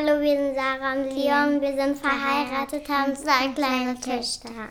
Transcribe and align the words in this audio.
Hallo, 0.00 0.20
wir 0.20 0.36
sind 0.36 0.54
Sarah 0.54 0.92
und 0.92 1.10
Leon. 1.10 1.60
Wir 1.60 1.74
sind 1.74 1.98
verheiratet, 1.98 2.88
haben 2.88 3.16
zwei 3.16 3.48
kleine 3.48 3.98
Töchter. 3.98 4.70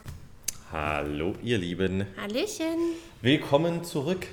Hallo, 0.71 1.33
ihr 1.43 1.57
Lieben. 1.57 2.05
Hallöchen. 2.15 2.93
Willkommen 3.21 3.83
zurück. 3.83 4.25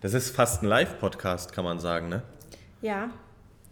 Das 0.00 0.14
ist 0.14 0.34
fast 0.34 0.62
ein 0.62 0.68
Live-Podcast, 0.68 1.52
kann 1.52 1.64
man 1.64 1.80
sagen, 1.80 2.08
ne? 2.08 2.22
Ja. 2.80 3.10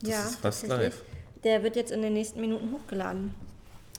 Das 0.02 0.10
ja, 0.10 0.22
ist 0.22 0.40
fast 0.40 0.66
live. 0.66 1.02
Der 1.44 1.62
wird 1.62 1.76
jetzt 1.76 1.92
in 1.92 2.02
den 2.02 2.12
nächsten 2.12 2.42
Minuten 2.42 2.72
hochgeladen. 2.72 3.34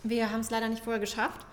Wir 0.04 0.32
haben 0.32 0.41
es 0.41 0.52
leider 0.52 0.70
nicht 0.70 0.84
vorher 0.84 1.00
geschafft. 1.00 1.43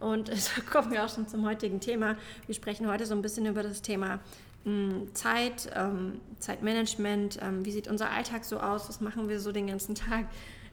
Und 0.00 0.28
da 0.56 0.62
kommen 0.72 0.90
wir 0.92 1.04
auch 1.04 1.14
schon 1.14 1.28
zum 1.28 1.46
heutigen 1.46 1.80
Thema. 1.80 2.16
Wir 2.46 2.54
sprechen 2.54 2.88
heute 2.88 3.04
so 3.04 3.14
ein 3.14 3.20
bisschen 3.20 3.44
über 3.44 3.62
das 3.62 3.82
Thema 3.82 4.18
mh, 4.64 5.12
Zeit, 5.12 5.70
ähm, 5.74 6.20
Zeitmanagement. 6.38 7.38
Ähm, 7.42 7.66
wie 7.66 7.70
sieht 7.70 7.86
unser 7.86 8.10
Alltag 8.10 8.46
so 8.46 8.60
aus? 8.60 8.88
Was 8.88 9.02
machen 9.02 9.28
wir 9.28 9.40
so 9.40 9.52
den 9.52 9.66
ganzen 9.66 9.94
Tag? 9.94 10.24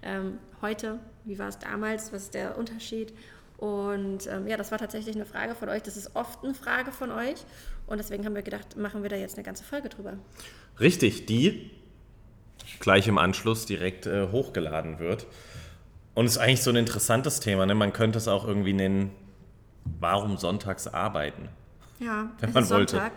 Ähm, 0.03 0.39
heute, 0.61 0.99
wie 1.25 1.37
war 1.39 1.49
es 1.49 1.59
damals? 1.59 2.11
Was 2.13 2.23
ist 2.23 2.33
der 2.33 2.57
Unterschied? 2.57 3.13
Und 3.57 4.25
ähm, 4.27 4.47
ja, 4.47 4.57
das 4.57 4.71
war 4.71 4.79
tatsächlich 4.79 5.15
eine 5.15 5.25
Frage 5.25 5.53
von 5.53 5.69
euch. 5.69 5.83
Das 5.83 5.95
ist 5.95 6.15
oft 6.15 6.43
eine 6.43 6.55
Frage 6.55 6.91
von 6.91 7.11
euch. 7.11 7.37
Und 7.85 7.99
deswegen 7.99 8.25
haben 8.25 8.33
wir 8.33 8.41
gedacht, 8.41 8.75
machen 8.75 9.03
wir 9.03 9.09
da 9.09 9.15
jetzt 9.15 9.35
eine 9.35 9.43
ganze 9.43 9.63
Folge 9.63 9.89
drüber. 9.89 10.13
Richtig, 10.79 11.27
die 11.27 11.69
gleich 12.79 13.07
im 13.07 13.17
Anschluss 13.17 13.65
direkt 13.65 14.07
äh, 14.07 14.29
hochgeladen 14.31 14.97
wird. 14.99 15.27
Und 16.15 16.25
es 16.25 16.33
ist 16.33 16.37
eigentlich 16.39 16.63
so 16.63 16.71
ein 16.71 16.75
interessantes 16.75 17.39
Thema. 17.39 17.65
Ne? 17.65 17.75
Man 17.75 17.93
könnte 17.93 18.17
es 18.17 18.27
auch 18.27 18.47
irgendwie 18.47 18.73
nennen, 18.73 19.11
warum 19.99 20.37
sonntags 20.37 20.87
arbeiten? 20.87 21.49
Ja, 21.99 22.31
Wenn 22.39 22.49
es 22.49 22.55
man 22.55 22.63
ist 22.63 22.69
wollte. 22.71 22.95
Sonntag. 22.95 23.13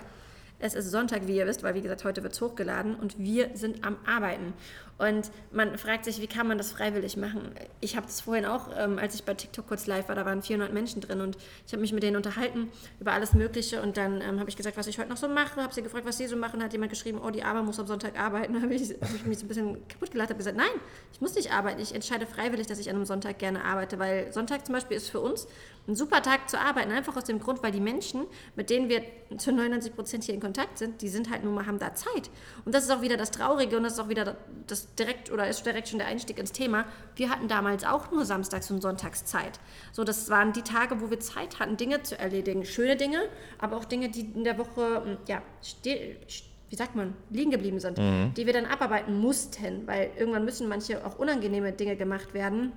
Es 0.60 0.74
ist 0.74 0.90
Sonntag, 0.90 1.26
wie 1.26 1.37
ihr 1.37 1.46
wisst, 1.46 1.62
weil 1.62 1.74
wie 1.74 1.82
gesagt, 1.82 2.04
heute 2.04 2.23
wird 2.23 2.32
es 2.32 2.40
hochgeladen 2.40 2.95
und 2.95 3.18
wir 3.18 3.51
sind 3.54 3.84
am 3.84 3.96
Arbeiten. 4.06 4.54
Und 4.96 5.30
man 5.50 5.76
fragt 5.76 6.04
sich, 6.04 6.20
wie 6.20 6.28
kann 6.28 6.46
man 6.46 6.56
das 6.56 6.70
freiwillig 6.70 7.16
machen? 7.16 7.50
Ich 7.80 7.96
habe 7.96 8.06
das 8.06 8.20
vorhin 8.20 8.44
auch, 8.46 8.68
ähm, 8.76 8.98
als 8.98 9.14
ich 9.16 9.24
bei 9.24 9.34
TikTok 9.34 9.66
kurz 9.66 9.86
live 9.86 10.08
war, 10.08 10.14
da 10.14 10.24
waren 10.24 10.40
400 10.40 10.73
Menschen 10.73 11.01
drin 11.01 11.20
und 11.20 11.36
ich 11.66 11.73
habe 11.73 11.80
mich 11.80 11.92
mit 11.92 12.04
denen 12.04 12.16
unterhalten 12.16 12.70
über 13.01 13.12
alles 13.12 13.32
Mögliche 13.32 13.82
und 13.82 13.96
dann 13.96 14.20
ähm, 14.20 14.38
habe 14.38 14.48
ich 14.48 14.56
gesagt, 14.56 14.76
was 14.76 14.86
ich 14.86 14.98
heute 14.98 15.09
noch 15.09 15.16
so 15.16 15.28
mache, 15.28 15.60
habe 15.60 15.74
sie 15.74 15.82
gefragt, 15.82 16.06
was 16.06 16.18
sie 16.18 16.28
so 16.28 16.36
machen, 16.36 16.62
hat 16.62 16.73
jemand 16.73 16.90
geschrieben, 16.90 17.20
oh, 17.24 17.30
die 17.30 17.42
Arme 17.42 17.62
muss 17.62 17.80
am 17.80 17.86
Sonntag 17.86 18.18
arbeiten. 18.18 18.54
Habe 18.64 18.73
ich, 18.73 18.82
hab 19.01 19.14
ich 19.14 19.26
mich 19.26 19.38
so 19.38 19.45
ein 19.45 19.48
bisschen 19.48 19.88
kaputt 19.88 20.10
gelacht, 20.10 20.30
habe 20.30 20.38
gesagt, 20.38 20.56
nein, 20.56 20.70
ich 21.12 21.20
muss 21.20 21.34
nicht 21.34 21.52
arbeiten, 21.52 21.80
ich 21.80 21.95
entscheide 21.95 22.24
freiwillig, 22.24 22.66
dass 22.66 22.79
ich 22.79 22.88
an 22.88 22.96
einem 22.96 23.04
Sonntag 23.04 23.38
gerne 23.38 23.64
arbeite, 23.64 23.98
weil 23.98 24.32
Sonntag 24.32 24.64
zum 24.64 24.74
Beispiel 24.74 24.96
ist 24.96 25.10
für 25.10 25.20
uns 25.20 25.46
ein 25.86 25.96
super 25.96 26.23
Tag 26.23 26.48
zu 26.48 26.58
arbeiten, 26.58 26.92
einfach 26.92 27.16
aus 27.16 27.24
dem 27.24 27.40
Grund, 27.40 27.62
weil 27.62 27.73
die 27.73 27.80
Menschen, 27.80 28.24
mit 28.56 28.70
denen 28.70 28.88
wir 28.88 29.02
zu 29.36 29.52
99 29.52 29.95
Prozent 29.95 30.24
hier 30.24 30.34
in 30.34 30.40
Kontakt 30.40 30.79
sind, 30.79 31.02
die 31.02 31.08
sind 31.08 31.30
halt 31.30 31.45
nun 31.45 31.54
mal, 31.54 31.66
haben 31.66 31.79
da 31.79 31.95
Zeit. 31.95 32.30
Und 32.64 32.74
das 32.74 32.84
ist 32.84 32.90
auch 32.90 33.02
wieder 33.02 33.16
das 33.16 33.30
Traurige 33.30 33.76
und 33.76 33.82
das 33.82 33.95
ist 33.95 34.01
auch 34.01 34.08
wieder 34.08 34.36
das 34.66 34.84
direkt 34.99 35.30
oder 35.30 35.49
ist 35.49 35.65
direkt 35.65 35.88
schon 35.88 35.99
der 35.99 36.09
Einstieg 36.09 36.38
ins 36.38 36.52
Thema. 36.52 36.85
Wir 37.16 37.30
hatten 37.30 37.49
damals 37.49 37.85
auch 37.85 38.10
nur 38.10 38.24
samstags 38.24 38.71
und 38.71 38.80
sonntags 38.80 39.24
Zeit. 39.24 39.60
So, 39.93 40.04
das 40.04 40.30
waren 40.30 40.52
die 40.52 40.63
Tage, 40.63 41.01
wo 41.01 41.10
wir 41.10 41.21
Zeit 41.21 41.60
hatten, 41.60 41.76
Dinge 41.76 42.02
zu 42.02 42.18
erledigen. 42.18 42.65
Schöne 42.65 42.96
Dinge, 42.96 43.29
aber 43.59 43.76
auch 43.76 43.85
Dinge, 43.85 44.09
die 44.09 44.23
in 44.35 44.45
der 44.45 44.59
Woche, 44.59 45.02
m, 45.04 45.18
ja, 45.26 45.43
wie 45.85 46.76
sagt 46.76 46.96
man, 46.96 47.15
liegen 47.30 47.51
geblieben 47.51 47.79
sind, 47.79 47.99
die 47.99 48.46
wir 48.46 48.52
dann 48.52 48.66
abarbeiten 48.66 49.18
mussten, 49.18 49.87
weil 49.87 50.10
irgendwann 50.18 50.45
müssen 50.45 50.68
manche 50.68 51.07
auch 51.07 51.19
unangenehme 51.19 51.73
Dinge 51.73 51.96
gemacht 51.96 52.35
werden 52.35 52.73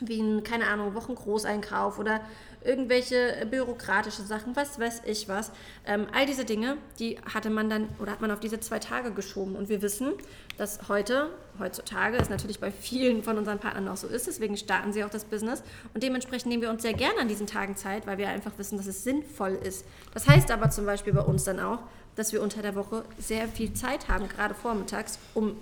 wie 0.00 0.20
ein, 0.20 0.42
keine 0.42 0.66
Ahnung, 0.66 0.94
Wochengroßeinkauf 0.94 1.98
oder 1.98 2.20
irgendwelche 2.64 3.46
bürokratische 3.50 4.22
Sachen, 4.22 4.56
was 4.56 4.78
weiß 4.78 5.02
ich 5.06 5.28
was. 5.28 5.52
Ähm, 5.86 6.06
all 6.12 6.26
diese 6.26 6.44
Dinge, 6.44 6.76
die 6.98 7.18
hatte 7.32 7.48
man 7.48 7.70
dann 7.70 7.88
oder 8.00 8.12
hat 8.12 8.20
man 8.20 8.30
auf 8.30 8.40
diese 8.40 8.60
zwei 8.60 8.78
Tage 8.78 9.12
geschoben. 9.12 9.56
Und 9.56 9.68
wir 9.68 9.82
wissen, 9.82 10.12
dass 10.58 10.88
heute, 10.88 11.30
heutzutage, 11.58 12.16
es 12.16 12.28
natürlich 12.28 12.58
bei 12.58 12.70
vielen 12.70 13.22
von 13.22 13.38
unseren 13.38 13.58
Partnern 13.58 13.88
auch 13.88 13.96
so 13.96 14.08
ist, 14.08 14.26
deswegen 14.26 14.56
starten 14.56 14.92
sie 14.92 15.04
auch 15.04 15.10
das 15.10 15.24
Business. 15.24 15.62
Und 15.94 16.02
dementsprechend 16.02 16.48
nehmen 16.50 16.62
wir 16.62 16.70
uns 16.70 16.82
sehr 16.82 16.94
gerne 16.94 17.20
an 17.20 17.28
diesen 17.28 17.46
Tagen 17.46 17.76
Zeit, 17.76 18.06
weil 18.06 18.18
wir 18.18 18.28
einfach 18.28 18.52
wissen, 18.58 18.76
dass 18.76 18.86
es 18.86 19.04
sinnvoll 19.04 19.52
ist. 19.62 19.86
Das 20.12 20.28
heißt 20.28 20.50
aber 20.50 20.70
zum 20.70 20.86
Beispiel 20.86 21.12
bei 21.12 21.22
uns 21.22 21.44
dann 21.44 21.60
auch, 21.60 21.78
dass 22.16 22.32
wir 22.32 22.42
unter 22.42 22.62
der 22.62 22.74
Woche 22.74 23.04
sehr 23.18 23.46
viel 23.46 23.74
Zeit 23.74 24.08
haben, 24.08 24.28
gerade 24.28 24.54
vormittags, 24.54 25.18
um 25.34 25.56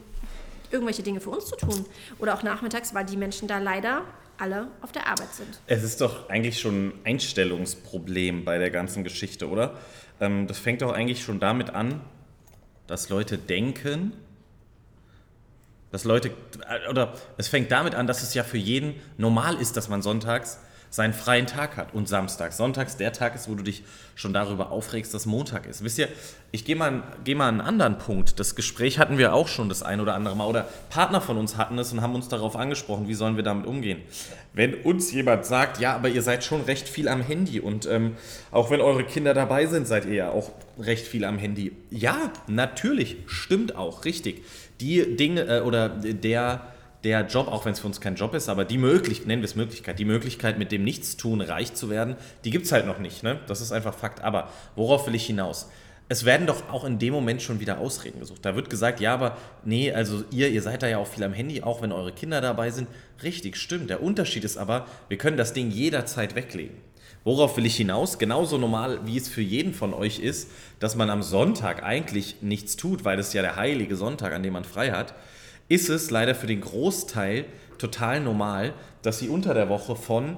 irgendwelche 0.70 1.02
Dinge 1.02 1.20
für 1.20 1.30
uns 1.30 1.46
zu 1.46 1.56
tun. 1.56 1.84
Oder 2.18 2.34
auch 2.34 2.42
nachmittags, 2.42 2.94
weil 2.94 3.04
die 3.04 3.16
Menschen 3.16 3.48
da 3.48 3.58
leider 3.58 4.02
alle 4.38 4.68
auf 4.82 4.92
der 4.92 5.06
Arbeit 5.06 5.32
sind. 5.34 5.60
Es 5.66 5.82
ist 5.82 6.00
doch 6.00 6.28
eigentlich 6.28 6.60
schon 6.60 6.88
ein 6.88 6.92
Einstellungsproblem 7.04 8.44
bei 8.44 8.58
der 8.58 8.70
ganzen 8.70 9.04
Geschichte, 9.04 9.48
oder? 9.48 9.78
Ähm, 10.20 10.46
das 10.46 10.58
fängt 10.58 10.82
doch 10.82 10.92
eigentlich 10.92 11.22
schon 11.22 11.40
damit 11.40 11.70
an, 11.70 12.00
dass 12.86 13.08
Leute 13.08 13.38
denken, 13.38 14.12
dass 15.90 16.04
Leute, 16.04 16.30
äh, 16.68 16.88
oder 16.90 17.14
es 17.36 17.48
fängt 17.48 17.70
damit 17.70 17.94
an, 17.94 18.06
dass 18.06 18.22
es 18.22 18.34
ja 18.34 18.42
für 18.42 18.58
jeden 18.58 18.94
normal 19.16 19.60
ist, 19.60 19.76
dass 19.76 19.88
man 19.88 20.02
sonntags 20.02 20.58
seinen 20.94 21.12
freien 21.12 21.46
Tag 21.48 21.76
hat 21.76 21.92
und 21.92 22.08
samstags. 22.08 22.56
Sonntags 22.56 22.96
der 22.96 23.12
Tag 23.12 23.34
ist, 23.34 23.48
wo 23.48 23.56
du 23.56 23.64
dich 23.64 23.82
schon 24.14 24.32
darüber 24.32 24.70
aufregst, 24.70 25.12
dass 25.12 25.26
Montag 25.26 25.66
ist. 25.66 25.82
Wisst 25.82 25.98
ihr, 25.98 26.08
ich 26.52 26.64
gehe 26.64 26.76
mal, 26.76 27.02
geh 27.24 27.34
mal 27.34 27.48
an 27.48 27.60
einen 27.60 27.68
anderen 27.68 27.98
Punkt. 27.98 28.38
Das 28.38 28.54
Gespräch 28.54 29.00
hatten 29.00 29.18
wir 29.18 29.34
auch 29.34 29.48
schon 29.48 29.68
das 29.68 29.82
ein 29.82 30.00
oder 30.00 30.14
andere 30.14 30.36
Mal. 30.36 30.46
Oder 30.46 30.68
Partner 30.90 31.20
von 31.20 31.36
uns 31.36 31.56
hatten 31.56 31.76
es 31.80 31.92
und 31.92 32.00
haben 32.00 32.14
uns 32.14 32.28
darauf 32.28 32.54
angesprochen, 32.54 33.08
wie 33.08 33.14
sollen 33.14 33.34
wir 33.34 33.42
damit 33.42 33.66
umgehen. 33.66 34.02
Wenn 34.52 34.74
uns 34.74 35.10
jemand 35.10 35.44
sagt, 35.44 35.80
ja, 35.80 35.96
aber 35.96 36.10
ihr 36.10 36.22
seid 36.22 36.44
schon 36.44 36.60
recht 36.60 36.88
viel 36.88 37.08
am 37.08 37.22
Handy 37.22 37.58
und 37.58 37.86
ähm, 37.86 38.16
auch 38.52 38.70
wenn 38.70 38.80
eure 38.80 39.02
Kinder 39.02 39.34
dabei 39.34 39.66
sind, 39.66 39.88
seid 39.88 40.04
ihr 40.04 40.14
ja 40.14 40.30
auch 40.30 40.52
recht 40.78 41.08
viel 41.08 41.24
am 41.24 41.38
Handy. 41.38 41.72
Ja, 41.90 42.30
natürlich, 42.46 43.16
stimmt 43.26 43.74
auch, 43.74 44.04
richtig. 44.04 44.44
Die 44.80 45.16
Dinge 45.16 45.40
äh, 45.42 45.60
oder 45.62 45.88
der 45.88 46.73
der 47.04 47.26
Job, 47.26 47.48
auch 47.48 47.64
wenn 47.64 47.72
es 47.72 47.80
für 47.80 47.86
uns 47.86 48.00
kein 48.00 48.16
Job 48.16 48.34
ist, 48.34 48.48
aber 48.48 48.64
die 48.64 48.78
Möglichkeit, 48.78 49.26
nennen 49.26 49.42
wir 49.42 49.46
es 49.46 49.54
Möglichkeit, 49.54 49.98
die 49.98 50.06
Möglichkeit, 50.06 50.58
mit 50.58 50.72
dem 50.72 50.84
Nichtstun 50.84 51.42
reich 51.42 51.74
zu 51.74 51.90
werden, 51.90 52.16
die 52.44 52.50
gibt 52.50 52.64
es 52.64 52.72
halt 52.72 52.86
noch 52.86 52.98
nicht. 52.98 53.22
Ne? 53.22 53.38
Das 53.46 53.60
ist 53.60 53.72
einfach 53.72 53.94
Fakt. 53.94 54.22
Aber 54.22 54.48
worauf 54.74 55.06
will 55.06 55.14
ich 55.14 55.26
hinaus? 55.26 55.68
Es 56.08 56.24
werden 56.24 56.46
doch 56.46 56.68
auch 56.70 56.84
in 56.84 56.98
dem 56.98 57.14
Moment 57.14 57.40
schon 57.40 57.60
wieder 57.60 57.78
Ausreden 57.78 58.20
gesucht. 58.20 58.44
Da 58.44 58.56
wird 58.56 58.68
gesagt, 58.68 59.00
ja, 59.00 59.14
aber 59.14 59.38
nee, 59.64 59.90
also 59.92 60.24
ihr, 60.30 60.50
ihr 60.50 60.60
seid 60.60 60.82
da 60.82 60.88
ja 60.88 60.98
auch 60.98 61.06
viel 61.06 61.24
am 61.24 61.32
Handy, 61.32 61.62
auch 61.62 61.80
wenn 61.80 61.92
eure 61.92 62.12
Kinder 62.12 62.40
dabei 62.40 62.70
sind. 62.70 62.88
Richtig, 63.22 63.56
stimmt. 63.56 63.88
Der 63.88 64.02
Unterschied 64.02 64.44
ist 64.44 64.58
aber, 64.58 64.86
wir 65.08 65.16
können 65.16 65.38
das 65.38 65.54
Ding 65.54 65.70
jederzeit 65.70 66.34
weglegen. 66.34 66.76
Worauf 67.24 67.56
will 67.56 67.64
ich 67.64 67.76
hinaus? 67.76 68.18
Genauso 68.18 68.58
normal, 68.58 69.00
wie 69.06 69.16
es 69.16 69.28
für 69.28 69.40
jeden 69.40 69.72
von 69.72 69.94
euch 69.94 70.18
ist, 70.18 70.50
dass 70.78 70.94
man 70.94 71.08
am 71.08 71.22
Sonntag 71.22 71.82
eigentlich 71.82 72.36
nichts 72.42 72.76
tut, 72.76 73.06
weil 73.06 73.18
es 73.18 73.32
ja 73.32 73.40
der 73.40 73.56
heilige 73.56 73.96
Sonntag, 73.96 74.34
an 74.34 74.42
dem 74.42 74.52
man 74.52 74.64
frei 74.64 74.90
hat, 74.90 75.14
ist 75.68 75.88
es 75.88 76.10
leider 76.10 76.34
für 76.34 76.46
den 76.46 76.60
Großteil 76.60 77.46
total 77.78 78.20
normal, 78.20 78.74
dass 79.02 79.18
sie 79.18 79.28
unter 79.28 79.54
der 79.54 79.68
Woche 79.68 79.96
von, 79.96 80.36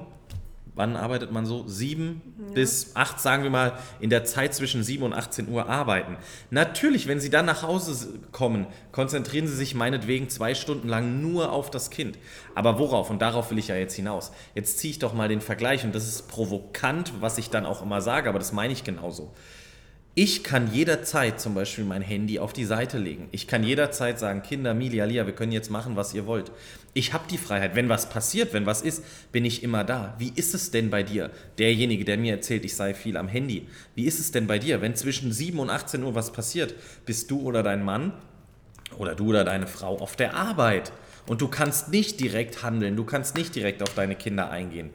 wann 0.77 0.95
arbeitet 0.95 1.33
man 1.33 1.47
so? 1.47 1.67
Sieben 1.67 2.21
bis 2.55 2.95
acht, 2.95 3.19
sagen 3.21 3.43
wir 3.43 3.51
mal, 3.51 3.79
in 3.99 4.11
der 4.11 4.25
Zeit 4.25 4.55
zwischen 4.55 4.83
7 4.83 5.03
und 5.03 5.15
18 5.15 5.49
Uhr 5.49 5.69
arbeiten. 5.69 6.17
Natürlich, 6.51 7.07
wenn 7.07 7.19
sie 7.19 7.31
dann 7.31 7.47
nach 7.47 7.63
Hause 7.63 8.21
kommen, 8.31 8.67
konzentrieren 8.93 9.47
sie 9.47 9.57
sich 9.57 9.75
meinetwegen 9.75 10.29
zwei 10.29 10.55
Stunden 10.55 10.89
lang 10.89 11.21
nur 11.23 11.51
auf 11.53 11.71
das 11.71 11.91
Kind. 11.91 12.19
Aber 12.55 12.79
worauf? 12.79 13.11
Und 13.11 13.21
darauf 13.23 13.51
will 13.51 13.59
ich 13.59 13.69
ja 13.69 13.77
jetzt 13.77 13.95
hinaus. 13.95 14.33
Jetzt 14.55 14.79
ziehe 14.79 14.91
ich 14.91 14.99
doch 14.99 15.15
mal 15.15 15.29
den 15.29 15.41
Vergleich 15.41 15.85
und 15.85 15.95
das 15.95 16.07
ist 16.07 16.29
provokant, 16.29 17.13
was 17.21 17.39
ich 17.39 17.51
dann 17.51 17.67
auch 17.67 17.83
immer 17.83 18.01
sage, 18.01 18.29
aber 18.29 18.39
das 18.39 18.53
meine 18.53 18.73
ich 18.73 18.85
genauso. 18.85 19.33
Ich 20.19 20.43
kann 20.43 20.73
jederzeit 20.73 21.39
zum 21.43 21.53
Beispiel 21.53 21.85
mein 21.85 22.01
Handy 22.01 22.39
auf 22.39 22.55
die 22.55 22.65
Seite 22.65 22.97
legen. 22.97 23.29
Ich 23.33 23.47
kann 23.47 23.63
jederzeit 23.63 24.19
sagen, 24.19 24.41
Kinder, 24.41 24.73
Milia, 24.73 25.05
Lia, 25.05 25.27
wir 25.27 25.35
können 25.35 25.53
jetzt 25.53 25.71
machen, 25.71 25.95
was 25.95 26.15
ihr 26.15 26.25
wollt. 26.25 26.53
Ich 26.95 27.13
habe 27.13 27.25
die 27.31 27.37
Freiheit. 27.37 27.75
Wenn 27.75 27.91
was 27.91 28.09
passiert, 28.09 28.55
wenn 28.55 28.65
was 28.65 28.81
ist, 28.81 29.05
bin 29.31 29.45
ich 29.45 29.63
immer 29.63 29.85
da. 29.85 30.15
Wie 30.19 30.33
ist 30.35 30.55
es 30.55 30.71
denn 30.71 30.89
bei 30.89 31.03
dir? 31.03 31.31
Derjenige, 31.59 32.07
der 32.07 32.17
mir 32.17 32.33
erzählt, 32.33 32.65
ich 32.65 32.75
sei 32.75 32.95
viel 32.95 33.19
am 33.19 33.29
Handy. 33.29 33.69
Wie 33.95 34.07
ist 34.07 34.19
es 34.19 34.31
denn 34.31 34.47
bei 34.47 34.59
dir? 34.59 34.81
Wenn 34.81 34.95
zwischen 34.95 35.33
7 35.33 35.59
und 35.59 35.69
18 35.69 36.03
Uhr 36.03 36.15
was 36.15 36.33
passiert, 36.33 36.75
bist 37.05 37.31
du 37.31 37.43
oder 37.43 37.63
dein 37.63 37.85
Mann 37.85 38.15
oder 38.97 39.15
du 39.15 39.29
oder 39.29 39.45
deine 39.45 39.67
Frau 39.67 39.99
auf 39.99 40.17
der 40.17 40.33
Arbeit. 40.33 40.93
Und 41.27 41.43
du 41.43 41.49
kannst 41.49 41.91
nicht 41.91 42.21
direkt 42.21 42.63
handeln, 42.63 42.97
du 42.97 43.05
kannst 43.05 43.37
nicht 43.37 43.55
direkt 43.55 43.83
auf 43.83 43.93
deine 43.93 44.15
Kinder 44.15 44.51
eingehen. 44.51 44.93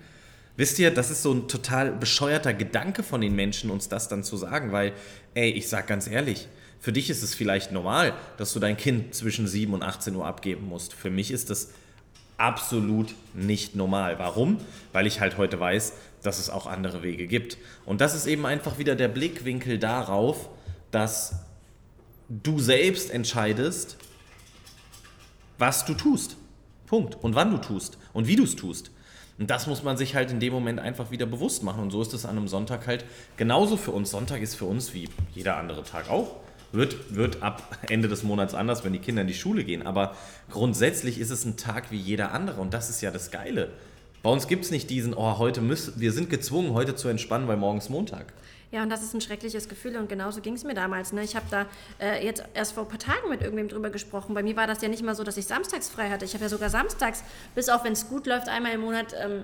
Wisst 0.57 0.79
ihr, 0.79 0.91
das 0.91 1.09
ist 1.11 1.23
so 1.23 1.33
ein 1.33 1.47
total 1.47 1.91
bescheuerter 1.91 2.53
Gedanke 2.53 3.03
von 3.03 3.21
den 3.21 3.35
Menschen, 3.35 3.71
uns 3.71 3.89
das 3.89 4.07
dann 4.07 4.23
zu 4.23 4.37
sagen, 4.37 4.71
weil, 4.71 4.93
ey, 5.33 5.49
ich 5.51 5.69
sag 5.69 5.87
ganz 5.87 6.07
ehrlich, 6.07 6.47
für 6.79 6.91
dich 6.91 7.09
ist 7.09 7.23
es 7.23 7.35
vielleicht 7.35 7.71
normal, 7.71 8.13
dass 8.37 8.53
du 8.53 8.59
dein 8.59 8.75
Kind 8.75 9.13
zwischen 9.13 9.47
7 9.47 9.73
und 9.73 9.83
18 9.83 10.15
Uhr 10.15 10.25
abgeben 10.25 10.67
musst. 10.67 10.93
Für 10.93 11.11
mich 11.11 11.31
ist 11.31 11.49
das 11.49 11.69
absolut 12.37 13.13
nicht 13.35 13.75
normal. 13.75 14.17
Warum? 14.17 14.57
Weil 14.91 15.05
ich 15.05 15.19
halt 15.19 15.37
heute 15.37 15.59
weiß, 15.59 15.93
dass 16.23 16.39
es 16.39 16.49
auch 16.49 16.65
andere 16.65 17.03
Wege 17.03 17.27
gibt. 17.27 17.57
Und 17.85 18.01
das 18.01 18.15
ist 18.15 18.25
eben 18.25 18.45
einfach 18.47 18.79
wieder 18.79 18.95
der 18.95 19.09
Blickwinkel 19.09 19.77
darauf, 19.77 20.49
dass 20.89 21.35
du 22.29 22.59
selbst 22.59 23.11
entscheidest, 23.11 23.97
was 25.59 25.85
du 25.85 25.93
tust. 25.93 26.37
Punkt. 26.87 27.15
Und 27.15 27.35
wann 27.35 27.51
du 27.51 27.57
tust 27.57 27.97
und 28.11 28.27
wie 28.27 28.35
du 28.35 28.43
es 28.43 28.55
tust. 28.55 28.89
Und 29.37 29.49
das 29.49 29.67
muss 29.67 29.83
man 29.83 29.97
sich 29.97 30.15
halt 30.15 30.31
in 30.31 30.39
dem 30.39 30.53
Moment 30.53 30.79
einfach 30.79 31.11
wieder 31.11 31.25
bewusst 31.25 31.63
machen. 31.63 31.81
Und 31.83 31.91
so 31.91 32.01
ist 32.01 32.13
es 32.13 32.25
an 32.25 32.37
einem 32.37 32.47
Sonntag 32.47 32.87
halt 32.87 33.05
genauso 33.37 33.77
für 33.77 33.91
uns. 33.91 34.11
Sonntag 34.11 34.41
ist 34.41 34.55
für 34.55 34.65
uns 34.65 34.93
wie 34.93 35.09
jeder 35.33 35.57
andere 35.57 35.83
Tag 35.83 36.09
auch 36.09 36.35
Wird, 36.71 37.15
wird 37.15 37.41
ab 37.41 37.77
Ende 37.89 38.07
des 38.07 38.23
Monats 38.23 38.53
anders, 38.53 38.83
wenn 38.83 38.93
die 38.93 38.99
Kinder 38.99 39.23
in 39.23 39.27
die 39.27 39.33
Schule 39.33 39.63
gehen. 39.63 39.85
Aber 39.85 40.15
grundsätzlich 40.51 41.19
ist 41.19 41.31
es 41.31 41.43
ein 41.45 41.57
Tag 41.57 41.91
wie 41.91 41.97
jeder 41.97 42.31
andere 42.33 42.61
und 42.61 42.73
das 42.73 42.89
ist 42.89 43.01
ja 43.01 43.11
das 43.11 43.31
Geile. 43.31 43.69
Bei 44.23 44.29
uns 44.29 44.47
gibt 44.47 44.65
es 44.65 44.71
nicht 44.71 44.89
diesen, 44.89 45.15
oh, 45.15 45.39
heute 45.39 45.61
müssen, 45.61 45.99
wir 45.99 46.11
sind 46.11 46.29
gezwungen, 46.29 46.73
heute 46.73 46.95
zu 46.95 47.07
entspannen, 47.07 47.47
weil 47.47 47.57
morgen 47.57 47.79
ist 47.79 47.89
Montag. 47.89 48.33
Ja, 48.71 48.83
und 48.83 48.89
das 48.89 49.01
ist 49.01 49.13
ein 49.13 49.19
schreckliches 49.19 49.67
Gefühl 49.67 49.97
und 49.97 50.07
genauso 50.07 50.39
ging 50.39 50.53
es 50.53 50.63
mir 50.63 50.75
damals. 50.75 51.11
Ne? 51.11 51.23
Ich 51.23 51.35
habe 51.35 51.45
da 51.49 51.65
äh, 51.99 52.23
jetzt 52.23 52.43
erst 52.53 52.73
vor 52.73 52.83
ein 52.83 52.89
paar 52.89 52.99
Tagen 52.99 53.29
mit 53.29 53.41
irgendwem 53.41 53.67
drüber 53.67 53.89
gesprochen. 53.89 54.33
Bei 54.33 54.43
mir 54.43 54.55
war 54.55 54.67
das 54.67 54.81
ja 54.81 54.87
nicht 54.87 55.03
mal 55.03 55.15
so, 55.15 55.23
dass 55.23 55.37
ich 55.37 55.45
samstags 55.45 55.89
frei 55.89 56.09
hatte. 56.09 56.23
Ich 56.23 56.33
habe 56.33 56.43
ja 56.43 56.49
sogar 56.49 56.69
samstags, 56.69 57.23
bis 57.55 57.67
auf 57.67 57.83
wenn 57.83 57.93
es 57.93 58.07
gut 58.07 58.27
läuft, 58.27 58.47
einmal 58.47 58.71
im 58.73 58.81
Monat 58.81 59.13
ähm, 59.19 59.43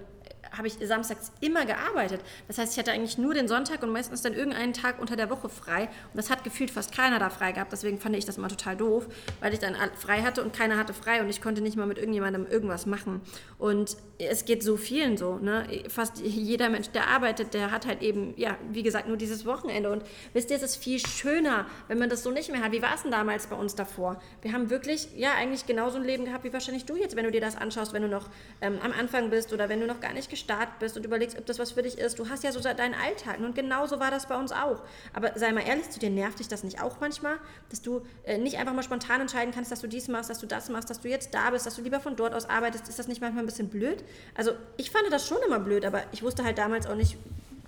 habe 0.58 0.68
ich 0.68 0.78
samstags 0.82 1.32
immer 1.42 1.66
gearbeitet. 1.66 2.22
Das 2.48 2.58
heißt, 2.58 2.74
ich 2.74 2.80
hatte 2.80 2.92
eigentlich 2.92 3.18
nur 3.18 3.34
den 3.34 3.48
Sonntag 3.48 3.84
und 3.84 3.92
meistens 3.92 4.22
dann 4.22 4.34
irgendeinen 4.34 4.74
Tag 4.74 5.00
unter 5.00 5.16
der 5.16 5.30
Woche 5.30 5.50
frei. 5.50 5.84
Und 5.84 6.16
das 6.16 6.30
hat 6.30 6.44
gefühlt 6.44 6.72
fast 6.72 6.94
keiner 6.94 7.20
da 7.20 7.30
frei 7.30 7.52
gehabt. 7.52 7.72
Deswegen 7.72 8.00
fand 8.00 8.16
ich 8.16 8.26
das 8.26 8.38
immer 8.38 8.50
total 8.50 8.76
doof, 8.76 9.08
weil 9.40 9.54
ich 9.54 9.60
dann 9.60 9.76
frei 9.96 10.22
hatte 10.22 10.44
und 10.44 10.54
keiner 10.54 10.78
hatte 10.78 10.94
frei 10.94 11.22
und 11.22 11.30
ich 11.30 11.42
konnte 11.42 11.62
nicht 11.62 11.78
mal 11.78 11.88
mit 11.88 11.98
irgendjemandem 11.98 12.48
irgendwas 12.48 12.86
machen. 12.86 13.22
Und 13.58 13.98
es 14.20 14.46
geht 14.46 14.64
so 14.64 14.78
vielen 14.78 15.18
so. 15.18 15.38
Ne? 15.38 15.68
Fast 15.90 16.20
jeder 16.20 16.70
Mensch, 16.70 16.90
der 16.90 17.08
arbeitet, 17.08 17.54
der 17.54 17.72
hat 17.72 17.86
halt 17.86 18.02
eben, 18.02 18.34
ja, 18.38 18.58
wie 18.72 18.84
gesagt, 18.84 19.08
nur 19.08 19.18
dieses 19.18 19.46
Wochenende. 19.46 19.92
Und 19.92 20.04
wisst 20.34 20.50
ihr, 20.50 20.58
es 20.58 20.64
ist 20.64 20.78
viel 20.78 21.00
schöner, 21.00 21.68
wenn 21.88 22.00
man 22.00 22.10
das 22.10 22.24
so 22.24 22.32
nicht 22.32 22.52
mehr 22.52 22.64
hat. 22.64 22.72
Wie 22.72 22.82
war 22.82 22.96
es 22.96 23.04
denn 23.04 23.12
damals 23.12 23.48
bei 23.48 23.56
uns 23.56 23.76
davor? 23.76 24.20
Wir 24.42 24.54
haben 24.54 24.70
wirklich, 24.70 25.10
ja, 25.16 25.34
eigentlich 25.36 25.66
genauso 25.66 25.98
ein 25.98 26.04
Leben 26.04 26.26
gehabt 26.26 26.44
wie 26.44 26.54
wahrscheinlich 26.54 26.86
du 26.86 26.96
jetzt, 26.96 27.16
wenn 27.16 27.26
du 27.26 27.32
dir 27.32 27.42
das 27.42 27.56
anschaust, 27.56 27.94
wenn 27.94 28.02
du 28.02 28.08
noch 28.08 28.30
ähm, 28.62 28.80
am 28.84 28.92
Anfang 28.92 29.30
bist 29.30 29.54
oder 29.54 29.70
wenn 29.70 29.80
du 29.80 29.88
noch 29.88 30.00
gar 30.00 30.14
nicht 30.14 30.30
gestartet 30.30 30.47
bist 30.80 30.98
und 30.98 31.06
überlegst, 31.06 31.38
ob 31.38 31.46
das 31.46 31.60
was 31.60 31.72
für 31.72 31.84
dich 31.84 31.98
ist. 31.98 32.20
Du 32.20 32.30
hast 32.30 32.44
ja 32.44 32.52
so 32.52 32.60
deinen 32.60 32.94
Alltag. 32.94 33.40
Und 33.40 33.56
genauso 33.56 34.00
war 34.00 34.12
das 34.12 34.28
bei 34.28 34.38
uns 34.38 34.52
auch. 34.52 34.82
Aber 35.14 35.32
sei 35.36 35.52
mal 35.52 35.62
ehrlich 35.62 35.90
zu 35.90 36.00
dir, 36.00 36.10
nervt 36.10 36.40
dich 36.40 36.48
das 36.48 36.64
nicht 36.64 36.82
auch 36.82 37.00
manchmal, 37.00 37.38
dass 37.70 37.82
du 37.82 38.02
äh, 38.24 38.38
nicht 38.38 38.58
einfach 38.58 38.74
mal 38.74 38.84
spontan 38.84 39.22
entscheiden 39.22 39.54
kannst, 39.54 39.72
dass 39.72 39.82
du 39.82 39.88
dies 39.88 40.08
machst, 40.08 40.30
dass 40.30 40.40
du 40.40 40.48
das 40.48 40.70
machst, 40.70 40.90
dass 40.90 41.02
du 41.02 41.10
jetzt 41.10 41.34
da 41.34 41.50
bist, 41.50 41.66
dass 41.66 41.76
du 41.76 41.82
lieber 41.82 42.00
von 42.00 42.16
dort 42.16 42.34
aus 42.34 42.50
arbeitest? 42.50 42.88
Ist 42.90 43.00
das 43.00 43.08
nicht 43.08 43.22
manchmal 43.22 43.44
ein 43.44 43.48
bisschen 43.48 43.70
blöd? 43.70 44.04
Also 44.36 44.52
ich 44.78 44.92
fand 44.92 45.06
das 45.12 45.28
schon 45.28 45.40
immer 45.46 45.60
blöd, 45.60 45.86
aber 45.86 46.04
ich 46.12 46.24
wusste 46.24 46.44
halt 46.44 46.58
damals 46.58 46.88
auch 46.88 46.96
nicht, 46.96 47.18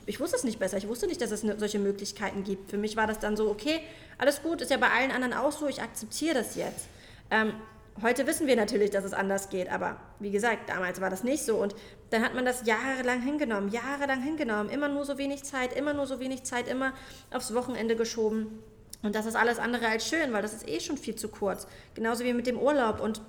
ich 0.05 0.19
wusste 0.19 0.37
es 0.37 0.43
nicht 0.43 0.59
besser. 0.59 0.77
Ich 0.77 0.87
wusste 0.87 1.07
nicht, 1.07 1.21
dass 1.21 1.31
es 1.31 1.43
ne, 1.43 1.55
solche 1.57 1.79
Möglichkeiten 1.79 2.43
gibt. 2.43 2.71
Für 2.71 2.77
mich 2.77 2.95
war 2.95 3.07
das 3.07 3.19
dann 3.19 3.37
so, 3.37 3.49
okay, 3.49 3.81
alles 4.17 4.41
gut, 4.41 4.61
ist 4.61 4.71
ja 4.71 4.77
bei 4.77 4.89
allen 4.89 5.11
anderen 5.11 5.33
auch 5.33 5.51
so, 5.51 5.67
ich 5.67 5.81
akzeptiere 5.81 6.33
das 6.33 6.55
jetzt. 6.55 6.87
Ähm, 7.31 7.53
heute 8.01 8.27
wissen 8.27 8.47
wir 8.47 8.55
natürlich, 8.55 8.91
dass 8.91 9.03
es 9.03 9.13
anders 9.13 9.49
geht, 9.49 9.69
aber 9.69 9.97
wie 10.19 10.31
gesagt, 10.31 10.69
damals 10.69 11.01
war 11.01 11.09
das 11.09 11.23
nicht 11.23 11.43
so. 11.43 11.57
Und 11.57 11.75
dann 12.09 12.23
hat 12.23 12.33
man 12.33 12.45
das 12.45 12.65
jahrelang 12.65 13.21
hingenommen, 13.21 13.69
jahrelang 13.69 14.21
hingenommen, 14.21 14.69
immer 14.69 14.89
nur 14.89 15.05
so 15.05 15.17
wenig 15.17 15.43
Zeit, 15.43 15.73
immer 15.73 15.93
nur 15.93 16.07
so 16.07 16.19
wenig 16.19 16.43
Zeit, 16.43 16.67
immer 16.67 16.93
aufs 17.31 17.53
Wochenende 17.53 17.95
geschoben. 17.95 18.63
Und 19.01 19.15
das 19.15 19.25
ist 19.25 19.35
alles 19.35 19.59
andere 19.59 19.87
als 19.87 20.07
schön, 20.07 20.33
weil 20.33 20.41
das 20.41 20.53
ist 20.53 20.67
eh 20.67 20.79
schon 20.79 20.97
viel 20.97 21.15
zu 21.15 21.29
kurz. 21.29 21.67
Genauso 21.95 22.23
wie 22.23 22.33
mit 22.33 22.47
dem 22.47 22.57
Urlaub. 22.57 22.99
Und 22.99 23.21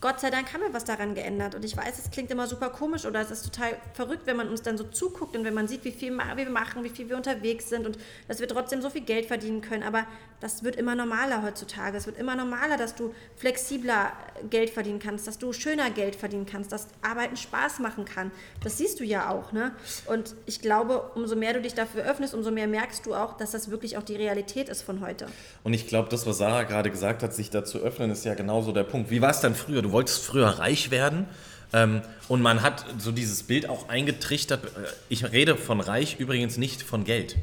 Gott 0.00 0.18
sei 0.18 0.30
Dank 0.30 0.54
haben 0.54 0.62
wir 0.62 0.72
was 0.72 0.84
daran 0.84 1.14
geändert. 1.14 1.54
Und 1.54 1.62
ich 1.62 1.76
weiß, 1.76 1.98
es 1.98 2.10
klingt 2.10 2.30
immer 2.30 2.46
super 2.46 2.70
komisch 2.70 3.04
oder 3.04 3.20
es 3.20 3.30
ist 3.30 3.44
total 3.44 3.76
verrückt, 3.92 4.22
wenn 4.24 4.36
man 4.36 4.48
uns 4.48 4.62
dann 4.62 4.78
so 4.78 4.84
zuguckt 4.84 5.36
und 5.36 5.44
wenn 5.44 5.52
man 5.52 5.68
sieht, 5.68 5.84
wie 5.84 5.92
viel 5.92 6.16
wir 6.16 6.50
machen, 6.50 6.84
wie 6.84 6.88
viel 6.88 7.10
wir 7.10 7.18
unterwegs 7.18 7.68
sind 7.68 7.84
und 7.84 7.98
dass 8.26 8.40
wir 8.40 8.48
trotzdem 8.48 8.80
so 8.80 8.88
viel 8.88 9.02
Geld 9.02 9.26
verdienen 9.26 9.60
können. 9.60 9.82
Aber 9.82 10.06
das 10.40 10.64
wird 10.64 10.76
immer 10.76 10.94
normaler 10.94 11.42
heutzutage. 11.42 11.98
Es 11.98 12.06
wird 12.06 12.16
immer 12.16 12.34
normaler, 12.34 12.78
dass 12.78 12.94
du 12.94 13.14
flexibler 13.36 14.12
Geld 14.48 14.70
verdienen 14.70 14.98
kannst, 15.00 15.26
dass 15.26 15.36
du 15.36 15.52
schöner 15.52 15.90
Geld 15.90 16.16
verdienen 16.16 16.46
kannst, 16.46 16.72
dass 16.72 16.88
Arbeiten 17.02 17.36
Spaß 17.36 17.80
machen 17.80 18.06
kann. 18.06 18.30
Das 18.64 18.78
siehst 18.78 19.00
du 19.00 19.04
ja 19.04 19.30
auch. 19.30 19.52
Ne? 19.52 19.72
Und 20.06 20.34
ich 20.46 20.62
glaube, 20.62 21.10
umso 21.14 21.36
mehr 21.36 21.52
du 21.52 21.60
dich 21.60 21.74
dafür 21.74 22.04
öffnest, 22.04 22.32
umso 22.32 22.50
mehr 22.50 22.68
merkst 22.68 23.04
du 23.04 23.14
auch, 23.14 23.36
dass 23.36 23.50
das 23.50 23.70
wirklich 23.70 23.98
auch 23.98 24.02
die 24.02 24.16
Realität 24.16 24.70
ist 24.70 24.80
von 24.80 25.02
heute. 25.02 25.26
Und 25.62 25.74
ich 25.74 25.86
glaube, 25.86 26.08
das, 26.08 26.26
was 26.26 26.38
Sarah 26.38 26.62
gerade 26.62 26.90
gesagt 26.90 27.22
hat, 27.22 27.34
sich 27.34 27.50
dazu 27.50 27.78
öffnen, 27.80 28.10
ist 28.10 28.24
ja 28.24 28.32
genauso 28.32 28.72
der 28.72 28.84
Punkt. 28.84 29.10
Wie 29.10 29.20
war 29.20 29.30
es 29.30 29.40
denn 29.40 29.54
früher? 29.54 29.82
Du 29.82 29.89
wolltest 29.92 30.24
früher 30.24 30.48
reich 30.48 30.90
werden. 30.90 31.26
Ähm, 31.72 32.02
und 32.28 32.42
man 32.42 32.62
hat 32.62 32.84
so 32.98 33.12
dieses 33.12 33.42
Bild 33.42 33.68
auch 33.68 33.88
eingetrichtert. 33.88 34.64
Äh, 34.64 34.68
ich 35.08 35.24
rede 35.30 35.56
von 35.56 35.80
reich 35.80 36.18
übrigens 36.18 36.56
nicht 36.56 36.82
von 36.82 37.04
Geld. 37.04 37.36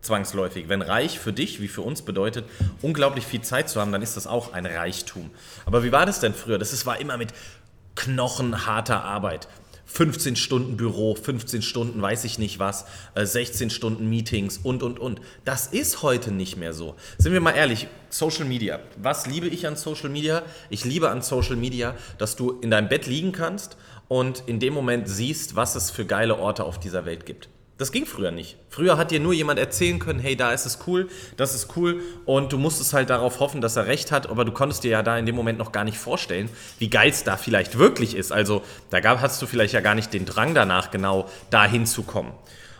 Zwangsläufig. 0.00 0.68
Wenn 0.68 0.82
reich 0.82 1.18
für 1.18 1.32
dich, 1.32 1.60
wie 1.60 1.68
für 1.68 1.82
uns 1.82 2.02
bedeutet, 2.02 2.44
unglaublich 2.82 3.24
viel 3.24 3.42
Zeit 3.42 3.68
zu 3.68 3.80
haben, 3.80 3.92
dann 3.92 4.02
ist 4.02 4.16
das 4.16 4.26
auch 4.26 4.52
ein 4.52 4.66
Reichtum. 4.66 5.30
Aber 5.64 5.84
wie 5.84 5.92
war 5.92 6.06
das 6.06 6.18
denn 6.18 6.34
früher? 6.34 6.58
Das 6.58 6.84
war 6.86 7.00
immer 7.00 7.16
mit 7.16 7.32
knochenharter 7.94 9.04
Arbeit. 9.04 9.48
15 9.92 10.36
Stunden 10.36 10.78
Büro, 10.78 11.14
15 11.14 11.60
Stunden 11.60 12.00
weiß 12.00 12.24
ich 12.24 12.38
nicht 12.38 12.58
was, 12.58 12.86
16 13.14 13.68
äh, 13.68 13.70
Stunden 13.70 14.08
Meetings 14.08 14.58
und, 14.58 14.82
und, 14.82 14.98
und. 14.98 15.20
Das 15.44 15.66
ist 15.66 16.02
heute 16.02 16.32
nicht 16.32 16.56
mehr 16.56 16.72
so. 16.72 16.94
Sind 17.18 17.34
wir 17.34 17.42
mal 17.42 17.52
ehrlich, 17.52 17.88
Social 18.08 18.46
Media. 18.46 18.80
Was 18.96 19.26
liebe 19.26 19.48
ich 19.48 19.66
an 19.66 19.76
Social 19.76 20.08
Media? 20.08 20.42
Ich 20.70 20.86
liebe 20.86 21.10
an 21.10 21.20
Social 21.20 21.56
Media, 21.56 21.94
dass 22.16 22.36
du 22.36 22.58
in 22.60 22.70
deinem 22.70 22.88
Bett 22.88 23.06
liegen 23.06 23.32
kannst 23.32 23.76
und 24.08 24.44
in 24.46 24.60
dem 24.60 24.72
Moment 24.72 25.08
siehst, 25.08 25.56
was 25.56 25.74
es 25.74 25.90
für 25.90 26.06
geile 26.06 26.38
Orte 26.38 26.64
auf 26.64 26.80
dieser 26.80 27.04
Welt 27.04 27.26
gibt. 27.26 27.50
Das 27.82 27.90
ging 27.90 28.06
früher 28.06 28.30
nicht. 28.30 28.58
Früher 28.68 28.96
hat 28.96 29.10
dir 29.10 29.18
nur 29.18 29.32
jemand 29.32 29.58
erzählen 29.58 29.98
können, 29.98 30.20
hey, 30.20 30.36
da 30.36 30.52
ist 30.52 30.66
es 30.66 30.78
cool, 30.86 31.08
das 31.36 31.52
ist 31.52 31.76
cool 31.76 32.00
und 32.26 32.52
du 32.52 32.56
musstest 32.56 32.92
halt 32.92 33.10
darauf 33.10 33.40
hoffen, 33.40 33.60
dass 33.60 33.74
er 33.74 33.88
recht 33.88 34.12
hat, 34.12 34.30
aber 34.30 34.44
du 34.44 34.52
konntest 34.52 34.84
dir 34.84 34.92
ja 34.92 35.02
da 35.02 35.18
in 35.18 35.26
dem 35.26 35.34
Moment 35.34 35.58
noch 35.58 35.72
gar 35.72 35.82
nicht 35.82 35.98
vorstellen, 35.98 36.48
wie 36.78 36.88
geil 36.88 37.10
es 37.10 37.24
da 37.24 37.36
vielleicht 37.36 37.78
wirklich 37.78 38.14
ist. 38.14 38.30
Also 38.30 38.62
da 38.90 39.00
gab, 39.00 39.20
hast 39.20 39.42
du 39.42 39.48
vielleicht 39.48 39.74
ja 39.74 39.80
gar 39.80 39.96
nicht 39.96 40.12
den 40.14 40.26
Drang 40.26 40.54
danach, 40.54 40.92
genau 40.92 41.28
dahin 41.50 41.84
zu 41.84 42.04
kommen. 42.04 42.32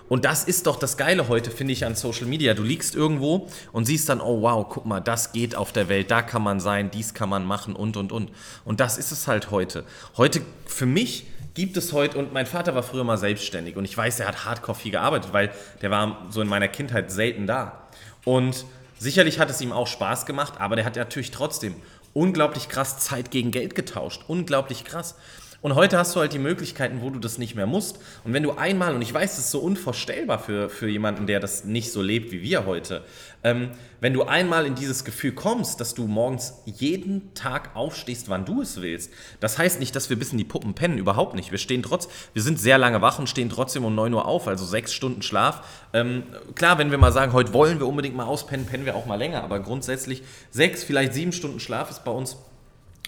Und 0.09 0.25
das 0.25 0.45
ist 0.45 0.69
doch 0.69 0.77
das 0.77 0.97
Geile 0.97 1.27
heute, 1.27 1.51
finde 1.51 1.73
ich, 1.73 1.85
an 1.85 1.97
Social 1.97 2.27
Media. 2.27 2.55
Du 2.55 2.63
liegst 2.63 2.95
irgendwo 2.95 3.49
und 3.73 3.87
siehst 3.87 4.09
dann, 4.09 4.21
oh 4.21 4.43
wow, 4.43 4.65
guck 4.69 4.87
mal, 4.87 5.01
das 5.01 5.33
geht 5.33 5.57
auf 5.57 5.73
der 5.73 5.89
Welt, 5.89 6.13
da 6.13 6.23
kann 6.23 6.43
man 6.43 6.61
sein, 6.61 6.93
dies 6.93 7.13
kann 7.13 7.29
man 7.29 7.45
machen 7.45 7.75
und, 7.75 7.97
und, 7.97 8.13
und. 8.13 8.31
Und 8.65 8.79
das 8.79 8.99
ist 8.99 9.11
es 9.11 9.27
halt 9.27 9.51
heute. 9.51 9.83
Heute 10.17 10.43
für 10.65 10.87
mich 10.87 11.27
gibt 11.55 11.77
es 11.77 11.93
heute, 11.93 12.19
und 12.19 12.33
mein 12.33 12.47
Vater 12.47 12.75
war 12.75 12.83
früher 12.83 13.05
mal 13.05 13.19
selbstständig 13.19 13.77
und 13.77 13.85
ich 13.85 13.97
weiß, 13.97 14.21
er 14.21 14.29
hat 14.29 14.45
hardcore 14.45 14.79
viel 14.79 14.93
gearbeitet, 14.93 15.33
weil 15.33 15.51
der 15.83 15.91
war 15.91 16.27
so 16.31 16.41
in 16.41 16.49
meiner 16.49 16.69
Kindheit 16.69 17.11
selten 17.11 17.47
da. 17.47 17.89
Und 18.25 18.65
sicherlich 18.99 19.39
hat 19.39 19.51
es 19.51 19.61
ihm 19.61 19.73
auch 19.73 19.87
Spaß 19.87 20.27
gemacht, 20.27 20.55
aber 20.59 20.77
der 20.77 20.85
hat 20.85 20.97
natürlich 20.97 21.31
trotzdem 21.31 21.75
unglaublich 22.15 22.69
krass 22.69 22.99
Zeit 22.99 23.31
gegen 23.31 23.51
Geld 23.51 23.75
getauscht. 23.75 24.23
Unglaublich 24.29 24.85
krass. 24.85 25.17
Und 25.63 25.77
heute 25.77 25.97
hast 25.97 26.17
du 26.17 26.21
halt 26.21 26.33
die 26.33 26.41
Möglichkeiten, 26.41 27.03
wo 27.03 27.11
du 27.11 27.21
das 27.21 27.39
nicht 27.39 27.55
mehr 27.55 27.69
musst. 27.69 28.01
Und 28.25 28.33
wenn 28.33 28.43
du 28.43 28.51
einmal, 28.51 28.97
und 28.97 29.03
ich 29.03 29.15
weiß, 29.15 29.37
das 29.37 29.45
ist 29.45 29.53
so 29.53 29.61
unvorstellbar 29.61 30.41
für, 30.41 30.69
für 30.69 30.89
jemanden, 30.89 31.29
der 31.29 31.39
das 31.39 31.65
nicht 31.65 31.93
so 31.93 32.03
lebt 32.03 32.33
wie 32.33 32.43
wir 32.43 32.67
heute, 32.67 33.05
ähm, 33.45 33.71
wenn 34.01 34.13
du 34.13 34.25
einmal 34.25 34.67
in 34.67 34.75
dieses 34.75 35.05
Gefühl 35.05 35.31
kommst, 35.31 35.81
dass 35.81 35.95
du 35.95 36.09
morgens 36.09 36.55
jeden 36.67 37.33
Tag 37.35 37.77
aufstehst, 37.77 38.29
wann 38.29 38.45
du 38.45 38.63
es 38.63 38.83
willst, 38.83 39.13
das 39.39 39.57
heißt 39.57 39.79
nicht, 39.79 39.95
dass 39.95 40.11
wir 40.11 40.19
bis 40.19 40.33
in 40.33 40.39
die 40.39 40.45
Puppen 40.45 40.75
pennen, 40.75 40.99
überhaupt 40.99 41.37
nicht. 41.37 41.53
Wir 41.53 41.59
stehen 41.59 41.85
trotz, 41.85 42.09
wir 42.33 42.43
sind 42.43 42.59
sehr 42.59 42.79
lange 42.79 43.01
wach 43.01 43.21
und 43.21 43.29
stehen 43.29 43.49
trotzdem 43.49 43.85
um 43.85 43.95
9 43.95 44.13
Uhr 44.15 44.27
auf, 44.27 44.49
also 44.49 44.65
sechs 44.65 44.93
Stunden 44.93 45.23
Schlaf. 45.23 45.63
Ähm, 45.93 46.25
klar, 46.57 46.79
wenn 46.79 46.91
wir 46.91 46.99
mal 46.99 47.13
sagen, 47.13 47.33
heute 47.33 47.53
wollen 47.53 47.79
wir 47.79 47.87
unbedingt 47.87 48.17
mal 48.17 48.27
auspennen, 48.27 48.67
pennen 48.67 48.85
wir 48.85 48.97
auch 48.97 49.07
mal 49.07 49.15
länger, 49.15 49.45
aber 49.45 49.61
grundsätzlich 49.61 50.25
sechs, 50.51 50.83
vielleicht 50.83 51.15
sieben 51.15 51.31
Stunden 51.31 51.61
Schlaf 51.61 51.89
ist 51.89 52.03
bei 52.05 52.11
uns 52.11 52.37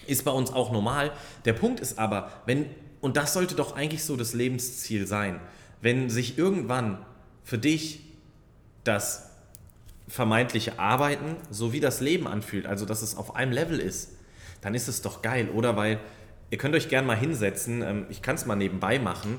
ist 0.07 0.25
bei 0.25 0.31
uns 0.31 0.51
auch 0.51 0.71
normal. 0.71 1.11
Der 1.45 1.53
Punkt 1.53 1.79
ist 1.79 1.99
aber, 1.99 2.31
wenn, 2.45 2.67
und 3.01 3.17
das 3.17 3.33
sollte 3.33 3.55
doch 3.55 3.75
eigentlich 3.75 4.03
so 4.03 4.15
das 4.15 4.33
Lebensziel 4.33 5.07
sein, 5.07 5.39
wenn 5.81 6.09
sich 6.09 6.37
irgendwann 6.37 7.05
für 7.43 7.57
dich 7.57 8.01
das 8.83 9.29
vermeintliche 10.07 10.79
Arbeiten 10.79 11.35
sowie 11.49 11.79
das 11.79 12.01
Leben 12.01 12.27
anfühlt, 12.27 12.65
also 12.65 12.85
dass 12.85 13.01
es 13.01 13.17
auf 13.17 13.35
einem 13.35 13.51
Level 13.51 13.79
ist, 13.79 14.11
dann 14.61 14.75
ist 14.75 14.87
es 14.87 15.01
doch 15.01 15.21
geil, 15.21 15.49
oder? 15.49 15.75
Weil 15.75 15.99
ihr 16.49 16.57
könnt 16.57 16.75
euch 16.75 16.89
gerne 16.89 17.07
mal 17.07 17.17
hinsetzen, 17.17 17.81
ähm, 17.81 18.05
ich 18.09 18.21
kann 18.21 18.35
es 18.35 18.45
mal 18.45 18.55
nebenbei 18.55 18.99
machen, 18.99 19.37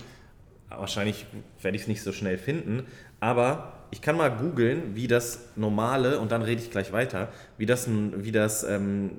wahrscheinlich 0.69 1.27
werde 1.63 1.77
ich 1.77 1.83
es 1.83 1.89
nicht 1.89 2.03
so 2.03 2.13
schnell 2.13 2.39
finden, 2.39 2.85
aber 3.21 3.73
ich 3.91 4.03
kann 4.03 4.17
mal 4.17 4.31
googeln, 4.31 4.97
wie 4.97 5.07
das 5.07 5.41
normale, 5.55 6.19
und 6.19 6.33
dann 6.33 6.43
rede 6.43 6.61
ich 6.61 6.71
gleich 6.71 6.93
weiter, 6.93 7.29
wie 7.57 7.67
das, 7.67 7.89
wie 7.89 8.33
das 8.33 8.65
ähm, 8.65 9.13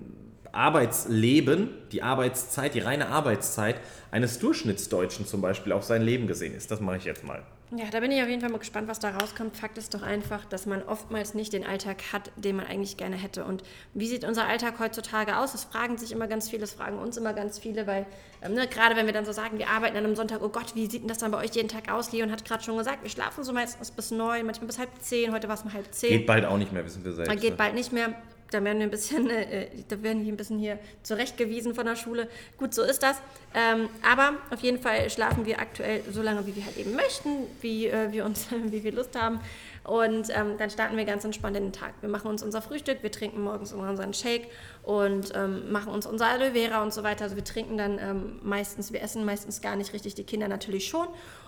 Arbeitsleben, 0.52 1.70
die 1.92 2.04
Arbeitszeit, 2.04 2.74
die 2.74 2.80
reine 2.80 3.08
Arbeitszeit 3.08 3.80
eines 4.12 4.40
Durchschnittsdeutschen 4.40 5.26
zum 5.26 5.42
Beispiel 5.42 5.72
auf 5.72 5.84
sein 5.84 6.02
Leben 6.02 6.28
gesehen 6.28 6.56
ist. 6.56 6.72
Das 6.72 6.80
mache 6.80 6.98
ich 6.98 7.06
jetzt 7.06 7.24
mal. 7.24 7.44
Ja, 7.76 7.84
da 7.92 8.00
bin 8.00 8.12
ich 8.14 8.22
auf 8.22 8.30
jeden 8.30 8.40
Fall 8.40 8.50
mal 8.50 8.60
gespannt, 8.60 8.88
was 8.88 9.00
da 9.00 9.10
rauskommt. 9.10 9.58
Fakt 9.58 9.78
ist 9.78 9.94
doch 9.94 10.02
einfach, 10.02 10.46
dass 10.46 10.66
man 10.66 10.84
oftmals 10.84 11.34
nicht 11.34 11.52
den 11.52 11.66
Alltag 11.66 11.98
hat, 12.14 12.32
den 12.38 12.56
man 12.56 12.66
eigentlich 12.66 12.96
gerne 12.96 13.18
hätte. 13.18 13.44
Und 13.44 13.62
wie 13.94 14.08
sieht 14.08 14.24
unser 14.24 14.48
Alltag 14.48 14.80
heutzutage 14.80 15.38
aus? 15.38 15.52
Das 15.52 15.66
fragen 15.66 15.98
sich 15.98 16.14
immer 16.14 16.28
ganz 16.28 16.50
viele, 16.50 16.62
das 16.62 16.72
fragen 16.72 16.98
uns 16.98 17.18
immer 17.18 17.34
ganz 17.34 17.60
viele, 17.60 17.86
weil 17.86 18.06
ähm, 18.42 18.54
ne, 18.54 18.68
gerade 18.68 18.96
wenn 18.96 19.06
wir 19.06 19.12
dann 19.12 19.26
so 19.26 19.34
sagen, 19.34 19.58
wir 19.58 19.68
arbeiten 19.68 19.98
an 19.98 20.06
einem 20.06 20.16
Sonntag, 20.16 20.42
oh 20.42 20.48
Gott, 20.48 20.76
wie 20.76 20.86
sieht 20.86 21.02
denn 21.02 21.10
das 21.10 21.18
dann 21.18 21.32
bei 21.32 21.44
euch 21.44 21.52
jeden 21.56 21.68
Tag 21.68 21.92
aus? 21.92 22.14
Leon 22.14 22.32
hat 22.32 22.46
gerade 22.46 22.64
schon 22.64 22.78
gesagt, 22.78 23.04
wir 23.04 23.10
schlafen 23.10 23.44
so 23.44 23.52
meistens 23.52 23.92
bis 23.92 24.12
neun, 24.12 24.46
manchmal 24.46 24.68
bis 24.68 24.80
halb 24.80 24.90
zehn, 25.02 25.34
heute 25.34 25.50
war 25.50 25.56
es 25.56 25.66
mal 25.66 25.74
halb 25.74 25.94
zehn. 25.94 26.12
Geht 26.12 26.26
bald 26.26 26.46
auch 26.46 26.58
nicht 26.58 26.72
mehr, 26.72 26.86
wissen 26.86 27.04
wir 27.04 27.12
selbst. 27.12 27.42
Geht 27.42 27.58
bald 27.58 27.74
nicht 27.74 27.92
mehr 27.92 28.14
da 28.52 28.64
werden 28.64 28.80
wir 28.80 28.88
ein 28.88 28.92
bisschen, 28.92 29.30
äh, 29.30 29.68
da 29.88 30.02
werden 30.04 30.24
wir 30.26 30.32
ein 30.32 30.38
bisschen 30.38 30.60
hier 30.60 30.80
zurechtgewiesen 31.04 31.76
von 31.76 31.86
der 31.86 31.96
Schule. 31.96 32.28
Gut, 32.58 32.74
so 32.74 32.84
ist 32.84 33.04
das. 33.04 33.18
Ähm, 33.54 33.90
aber 34.10 34.38
auf 34.52 34.62
jeden 34.62 34.80
Fall 34.80 35.10
schlafen 35.10 35.46
wir 35.46 35.60
aktuell 35.60 36.04
so 36.12 36.22
lange, 36.22 36.46
wie 36.46 36.56
wir 36.56 36.66
halt 36.66 36.78
eben 36.78 36.96
möchten, 36.96 37.48
wie 37.62 37.88
äh, 37.88 38.12
wir 38.12 38.26
uns, 38.26 38.48
wie 38.66 38.84
wir 38.84 38.92
Lust 38.92 39.20
haben. 39.20 39.40
Und 39.84 40.30
ähm, 40.36 40.58
dann 40.58 40.70
starten 40.70 40.98
wir 40.98 41.06
ganz 41.06 41.24
entspannt 41.24 41.56
in 41.56 41.64
den 41.64 41.72
Tag. 41.72 41.94
Wir 42.02 42.10
machen 42.10 42.28
uns 42.28 42.44
unser 42.44 42.62
Frühstück, 42.62 43.04
wir 43.04 43.12
trinken 43.12 43.42
morgens 43.42 43.72
unseren 43.72 44.14
Shake 44.14 44.50
und 44.84 45.32
ähm, 45.34 45.72
machen 45.72 45.94
uns 45.94 46.06
unser 46.06 46.28
Aloe 46.28 46.52
Vera 46.52 46.84
und 46.84 46.94
so 46.94 47.04
weiter. 47.04 47.24
Also 47.24 47.38
wir 47.38 47.46
trinken 47.46 47.78
dann 47.78 47.98
ähm, 47.98 48.40
meistens, 48.44 48.92
wir 48.92 49.02
essen 49.02 49.24
meistens 49.24 49.62
gar 49.62 49.78
nicht 49.78 49.94
richtig, 49.94 50.14
die 50.16 50.26
Kinder 50.26 50.50
natürlich 50.50 50.90
schon. 50.90 51.08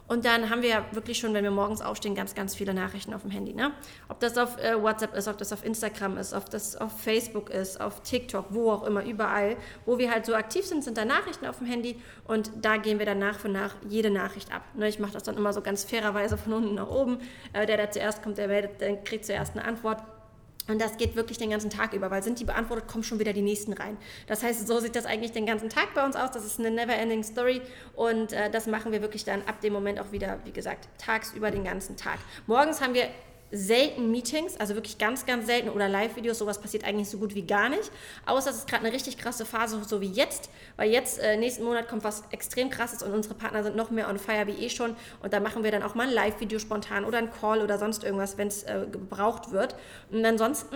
Und 0.09 0.25
dann 0.25 0.49
haben 0.49 0.63
wir 0.63 0.69
ja 0.69 0.85
wirklich 0.91 1.19
schon, 1.19 1.35
wenn 1.35 1.43
wir 1.43 1.51
morgens 1.51 1.81
aufstehen, 1.81 2.15
ganz, 2.15 2.33
ganz 2.33 2.55
viele 2.55 2.73
Nachrichten 2.73 3.13
auf 3.13 3.21
dem 3.21 3.29
Handy. 3.29 3.53
Ne? 3.53 3.71
Ob 4.09 4.19
das 4.19 4.37
auf 4.39 4.57
äh, 4.57 4.81
WhatsApp 4.81 5.15
ist, 5.15 5.27
ob 5.27 5.37
das 5.37 5.53
auf 5.53 5.63
Instagram 5.63 6.17
ist, 6.17 6.33
ob 6.33 6.49
das 6.49 6.75
auf 6.75 6.99
Facebook 6.99 7.51
ist, 7.51 7.79
auf 7.79 8.01
TikTok, 8.01 8.47
wo 8.49 8.71
auch 8.71 8.83
immer, 8.83 9.05
überall. 9.05 9.55
Wo 9.85 9.99
wir 9.99 10.11
halt 10.11 10.25
so 10.25 10.33
aktiv 10.33 10.65
sind, 10.65 10.83
sind 10.83 10.97
da 10.97 11.05
Nachrichten 11.05 11.45
auf 11.45 11.59
dem 11.59 11.67
Handy 11.67 12.01
und 12.25 12.51
da 12.59 12.77
gehen 12.77 12.97
wir 12.97 13.05
dann 13.05 13.19
nach 13.19 13.37
für 13.37 13.49
nach 13.49 13.75
jede 13.87 14.09
Nachricht 14.09 14.51
ab. 14.51 14.63
Ne? 14.73 14.89
Ich 14.89 14.97
mache 14.97 15.13
das 15.13 15.21
dann 15.21 15.37
immer 15.37 15.53
so 15.53 15.61
ganz 15.61 15.83
fairerweise 15.83 16.37
von 16.37 16.53
unten 16.53 16.73
nach 16.73 16.89
oben. 16.89 17.19
Äh, 17.53 17.67
der, 17.67 17.77
der 17.77 17.91
zuerst 17.91 18.23
kommt, 18.23 18.39
der 18.39 18.47
meldet, 18.47 18.81
der 18.81 18.97
kriegt 19.03 19.25
zuerst 19.25 19.55
eine 19.55 19.63
Antwort. 19.63 20.01
Und 20.69 20.79
das 20.79 20.97
geht 20.97 21.15
wirklich 21.15 21.37
den 21.37 21.49
ganzen 21.49 21.69
Tag 21.69 21.93
über, 21.93 22.11
weil 22.11 22.23
sind 22.23 22.39
die 22.39 22.45
beantwortet, 22.45 22.87
kommen 22.87 23.03
schon 23.03 23.19
wieder 23.19 23.33
die 23.33 23.41
nächsten 23.41 23.73
rein. 23.73 23.97
Das 24.27 24.43
heißt, 24.43 24.67
so 24.67 24.79
sieht 24.79 24.95
das 24.95 25.05
eigentlich 25.05 25.31
den 25.31 25.45
ganzen 25.45 25.69
Tag 25.69 25.93
bei 25.95 26.05
uns 26.05 26.15
aus. 26.15 26.31
Das 26.31 26.45
ist 26.45 26.59
eine 26.59 26.71
never-ending 26.71 27.23
Story 27.23 27.61
und 27.95 28.33
äh, 28.33 28.49
das 28.49 28.67
machen 28.67 28.91
wir 28.91 29.01
wirklich 29.01 29.25
dann 29.25 29.41
ab 29.43 29.61
dem 29.61 29.73
Moment 29.73 29.99
auch 29.99 30.11
wieder, 30.11 30.39
wie 30.45 30.51
gesagt, 30.51 30.87
tagsüber 30.97 31.51
den 31.51 31.63
ganzen 31.63 31.97
Tag. 31.97 32.19
Morgens 32.47 32.81
haben 32.81 32.93
wir 32.93 33.09
selten 33.51 34.11
Meetings, 34.11 34.57
also 34.57 34.75
wirklich 34.75 34.97
ganz, 34.97 35.25
ganz 35.25 35.45
selten 35.45 35.69
oder 35.69 35.89
Live-Videos, 35.89 36.37
sowas 36.37 36.59
passiert 36.59 36.83
eigentlich 36.83 37.09
so 37.09 37.17
gut 37.17 37.35
wie 37.35 37.43
gar 37.43 37.69
nicht. 37.69 37.91
Außer 38.25 38.49
es 38.51 38.57
ist 38.57 38.67
gerade 38.67 38.85
eine 38.85 38.93
richtig 38.93 39.17
krasse 39.17 39.45
Phase, 39.45 39.81
so 39.83 40.01
wie 40.01 40.11
jetzt, 40.11 40.49
weil 40.77 40.89
jetzt 40.89 41.19
äh, 41.19 41.37
nächsten 41.37 41.63
Monat 41.63 41.87
kommt 41.87 42.03
was 42.03 42.23
extrem 42.31 42.69
krasses 42.69 43.03
und 43.03 43.11
unsere 43.13 43.35
Partner 43.35 43.63
sind 43.63 43.75
noch 43.75 43.89
mehr 43.91 44.09
on 44.09 44.19
fire 44.19 44.47
wie 44.47 44.65
eh 44.65 44.69
schon 44.69 44.95
und 45.21 45.33
da 45.33 45.39
machen 45.39 45.63
wir 45.63 45.71
dann 45.71 45.83
auch 45.83 45.95
mal 45.95 46.07
ein 46.07 46.13
Live-Video 46.13 46.59
spontan 46.59 47.05
oder 47.05 47.17
ein 47.17 47.31
Call 47.31 47.61
oder 47.61 47.77
sonst 47.77 48.03
irgendwas, 48.03 48.37
wenn 48.37 48.47
es 48.47 48.63
äh, 48.63 48.85
gebraucht 48.91 49.51
wird. 49.51 49.75
Und 50.11 50.25
ansonsten 50.25 50.75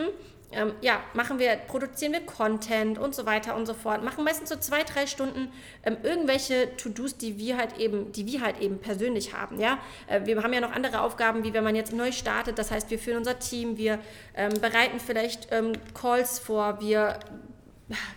ähm, 0.56 0.74
ja, 0.82 1.02
machen 1.14 1.40
wir, 1.40 1.56
produzieren 1.56 2.14
wir 2.14 2.26
Content 2.26 2.98
und 2.98 3.14
so 3.16 3.26
weiter 3.26 3.56
und 3.56 3.66
so 3.66 3.74
fort, 3.74 4.04
machen 4.04 4.24
meistens 4.24 4.50
so 4.50 4.56
zwei, 4.56 4.84
drei 4.84 5.08
Stunden 5.08 5.52
ähm, 5.84 5.98
irgendwelche 6.04 6.76
To-Dos, 6.78 7.18
die 7.18 7.38
wir 7.38 7.58
halt 7.58 7.78
eben, 7.78 8.12
die 8.12 8.26
wir 8.26 8.42
halt 8.42 8.60
eben 8.60 8.80
persönlich 8.80 9.34
haben. 9.34 9.60
Ja? 9.60 9.80
Äh, 10.08 10.26
wir 10.26 10.42
haben 10.42 10.54
ja 10.54 10.62
noch 10.62 10.72
andere 10.72 11.02
Aufgaben, 11.02 11.44
wie 11.44 11.54
wenn 11.54 11.64
man 11.64 11.76
jetzt 11.76 11.94
neu 11.94 12.12
startet. 12.12 12.58
Das 12.60 12.72
heißt, 12.72 12.90
wir 12.90 13.00
führen 13.00 13.18
unser 13.18 13.40
Team, 13.40 13.78
wir 13.78 14.00
ähm, 14.36 14.54
bereiten 14.62 15.00
vielleicht 15.00 15.48
ähm, 15.52 15.74
Calls 15.94 16.40
vor, 16.40 16.80
wir 16.80 17.20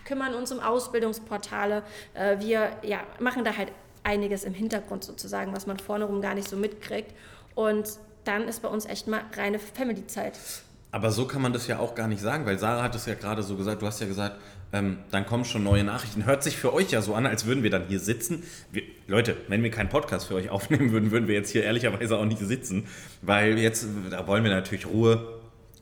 kümmern 0.05 0.33
uns 0.33 0.51
um 0.51 0.59
Ausbildungsportale, 0.59 1.83
äh, 2.13 2.39
wir 2.39 2.71
ja, 2.83 3.01
machen 3.19 3.43
da 3.43 3.55
halt 3.57 3.71
einiges 4.03 4.43
im 4.43 4.53
Hintergrund 4.53 5.03
sozusagen, 5.03 5.53
was 5.53 5.67
man 5.67 5.79
vorne 5.79 6.05
rum 6.05 6.21
gar 6.21 6.33
nicht 6.33 6.47
so 6.47 6.55
mitkriegt. 6.55 7.13
Und 7.55 7.99
dann 8.23 8.47
ist 8.47 8.61
bei 8.61 8.69
uns 8.69 8.85
echt 8.85 9.07
mal 9.07 9.21
reine 9.35 9.59
Family-Zeit. 9.59 10.37
Aber 10.97 11.11
so 11.11 11.25
kann 11.25 11.43
man 11.43 11.53
das 11.53 11.67
ja 11.67 11.77
auch 11.77 11.93
gar 11.93 12.07
nicht 12.07 12.23
sagen, 12.23 12.47
weil 12.47 12.57
Sarah 12.57 12.81
hat 12.81 12.95
es 12.95 13.05
ja 13.05 13.13
gerade 13.13 13.43
so 13.43 13.55
gesagt, 13.55 13.83
du 13.83 13.85
hast 13.85 14.01
ja 14.01 14.07
gesagt, 14.07 14.37
ähm, 14.73 14.97
dann 15.11 15.27
kommen 15.27 15.45
schon 15.45 15.63
neue 15.63 15.83
Nachrichten. 15.83 16.25
Hört 16.25 16.41
sich 16.41 16.57
für 16.57 16.73
euch 16.73 16.89
ja 16.89 17.03
so 17.03 17.13
an, 17.13 17.27
als 17.27 17.45
würden 17.45 17.61
wir 17.61 17.69
dann 17.69 17.85
hier 17.87 17.99
sitzen. 17.99 18.41
Wir, 18.71 18.81
Leute, 19.05 19.37
wenn 19.47 19.61
wir 19.61 19.69
keinen 19.69 19.89
Podcast 19.89 20.25
für 20.25 20.33
euch 20.33 20.49
aufnehmen 20.49 20.91
würden, 20.91 21.11
würden 21.11 21.27
wir 21.27 21.35
jetzt 21.35 21.51
hier 21.51 21.63
ehrlicherweise 21.63 22.17
auch 22.17 22.25
nicht 22.25 22.39
sitzen, 22.39 22.87
weil 23.21 23.59
jetzt, 23.59 23.85
da 24.09 24.25
wollen 24.25 24.43
wir 24.43 24.49
natürlich 24.49 24.87
Ruhe. 24.87 25.36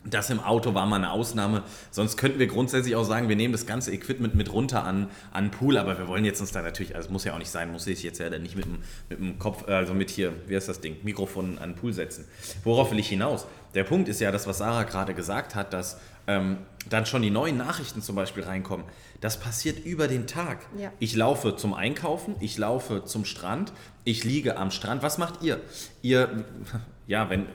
Das 0.06 0.30
im 0.30 0.40
Auto 0.40 0.74
war 0.74 0.86
mal 0.86 0.98
eine 0.98 1.12
Ausnahme. 1.12 1.64
Sonst 1.92 2.18
könnten 2.18 2.40
wir 2.40 2.48
grundsätzlich 2.48 2.96
auch 2.96 3.04
sagen, 3.04 3.28
wir 3.28 3.36
nehmen 3.36 3.52
das 3.52 3.66
ganze 3.66 3.92
Equipment 3.92 4.36
mit 4.36 4.54
runter 4.54 4.84
an, 4.84 5.10
an 5.32 5.52
Pool, 5.52 5.78
aber 5.78 5.98
wir 5.98 6.08
wollen 6.08 6.26
jetzt 6.26 6.42
uns 6.42 6.52
da 6.52 6.62
natürlich, 6.62 6.96
also 6.96 7.12
muss 7.12 7.24
ja 7.24 7.34
auch 7.34 7.40
nicht 7.40 7.50
sein, 7.50 7.72
muss 7.72 7.88
ich 7.88 8.04
jetzt 8.04 8.20
ja 8.20 8.30
dann 8.30 8.44
nicht 8.44 8.56
mit 8.56 8.66
dem, 8.66 8.80
mit 9.10 9.20
dem 9.20 9.40
Kopf, 9.40 9.68
also 9.68 9.94
mit 9.94 10.10
hier, 10.10 10.34
wie 10.48 10.56
heißt 10.56 10.70
das 10.70 10.80
Ding, 10.80 10.98
Mikrofon 11.04 11.58
an 11.58 11.72
den 11.72 11.76
Pool 11.76 11.94
setzen. 11.94 12.26
Worauf 12.64 12.92
will 12.92 13.00
ich 13.00 13.10
hinaus? 13.10 13.48
Der 13.74 13.84
Punkt 13.84 14.08
ist 14.08 14.22
ja 14.22 14.32
das, 14.32 14.48
was 14.48 14.60
Sarah 14.60 14.84
gerade 14.84 15.14
gesagt 15.14 15.56
hat, 15.56 15.74
dass 15.74 16.00
ähm, 16.28 16.58
dann 16.90 17.06
schon 17.06 17.22
die 17.22 17.30
neuen 17.30 17.58
Nachrichten 17.58 18.02
zum 18.02 18.16
Beispiel 18.16 18.44
reinkommen. 18.44 18.86
Das 19.22 19.40
passiert 19.40 19.86
über 19.86 20.08
den 20.08 20.28
Tag. 20.28 20.60
Ja. 20.78 20.92
Ich 21.00 21.16
laufe 21.16 21.56
zum 21.56 21.74
Einkaufen, 21.74 22.36
ich 22.40 22.58
laufe 22.58 23.06
zum 23.06 23.26
Strand, 23.26 23.74
ich 24.04 24.24
liege 24.24 24.58
am 24.58 24.72
Strand. 24.72 25.04
Was 25.04 25.18
macht 25.18 25.42
ihr? 25.42 25.60
Ihr, 26.02 26.46
ja, 27.08 27.30
wenn, 27.30 27.48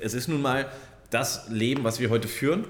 es 0.00 0.14
ist 0.14 0.28
nun 0.28 0.42
mal 0.42 0.70
das 1.10 1.48
Leben, 1.48 1.84
was 1.84 2.00
wir 2.00 2.10
heute 2.10 2.28
führen, 2.28 2.64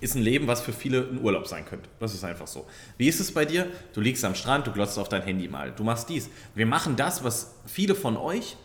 ist 0.00 0.14
ein 0.14 0.22
Leben, 0.22 0.46
was 0.46 0.62
für 0.62 0.72
viele 0.72 1.06
ein 1.08 1.20
Urlaub 1.22 1.46
sein 1.46 1.66
könnte. 1.66 1.88
Das 1.98 2.14
ist 2.14 2.24
einfach 2.24 2.46
so. 2.46 2.66
Wie 2.96 3.08
ist 3.08 3.20
es 3.20 3.32
bei 3.32 3.44
dir? 3.44 3.66
Du 3.92 4.00
liegst 4.00 4.24
am 4.24 4.34
Strand, 4.34 4.66
du 4.66 4.72
glotzt 4.72 4.98
auf 4.98 5.08
dein 5.08 5.22
Handy 5.22 5.46
mal. 5.48 5.72
Du 5.72 5.84
machst 5.84 6.08
dies. 6.08 6.30
Wir 6.54 6.66
machen 6.66 6.96
das, 6.96 7.22
was 7.22 7.54
viele 7.66 7.94
von 7.94 8.16
euch 8.16 8.56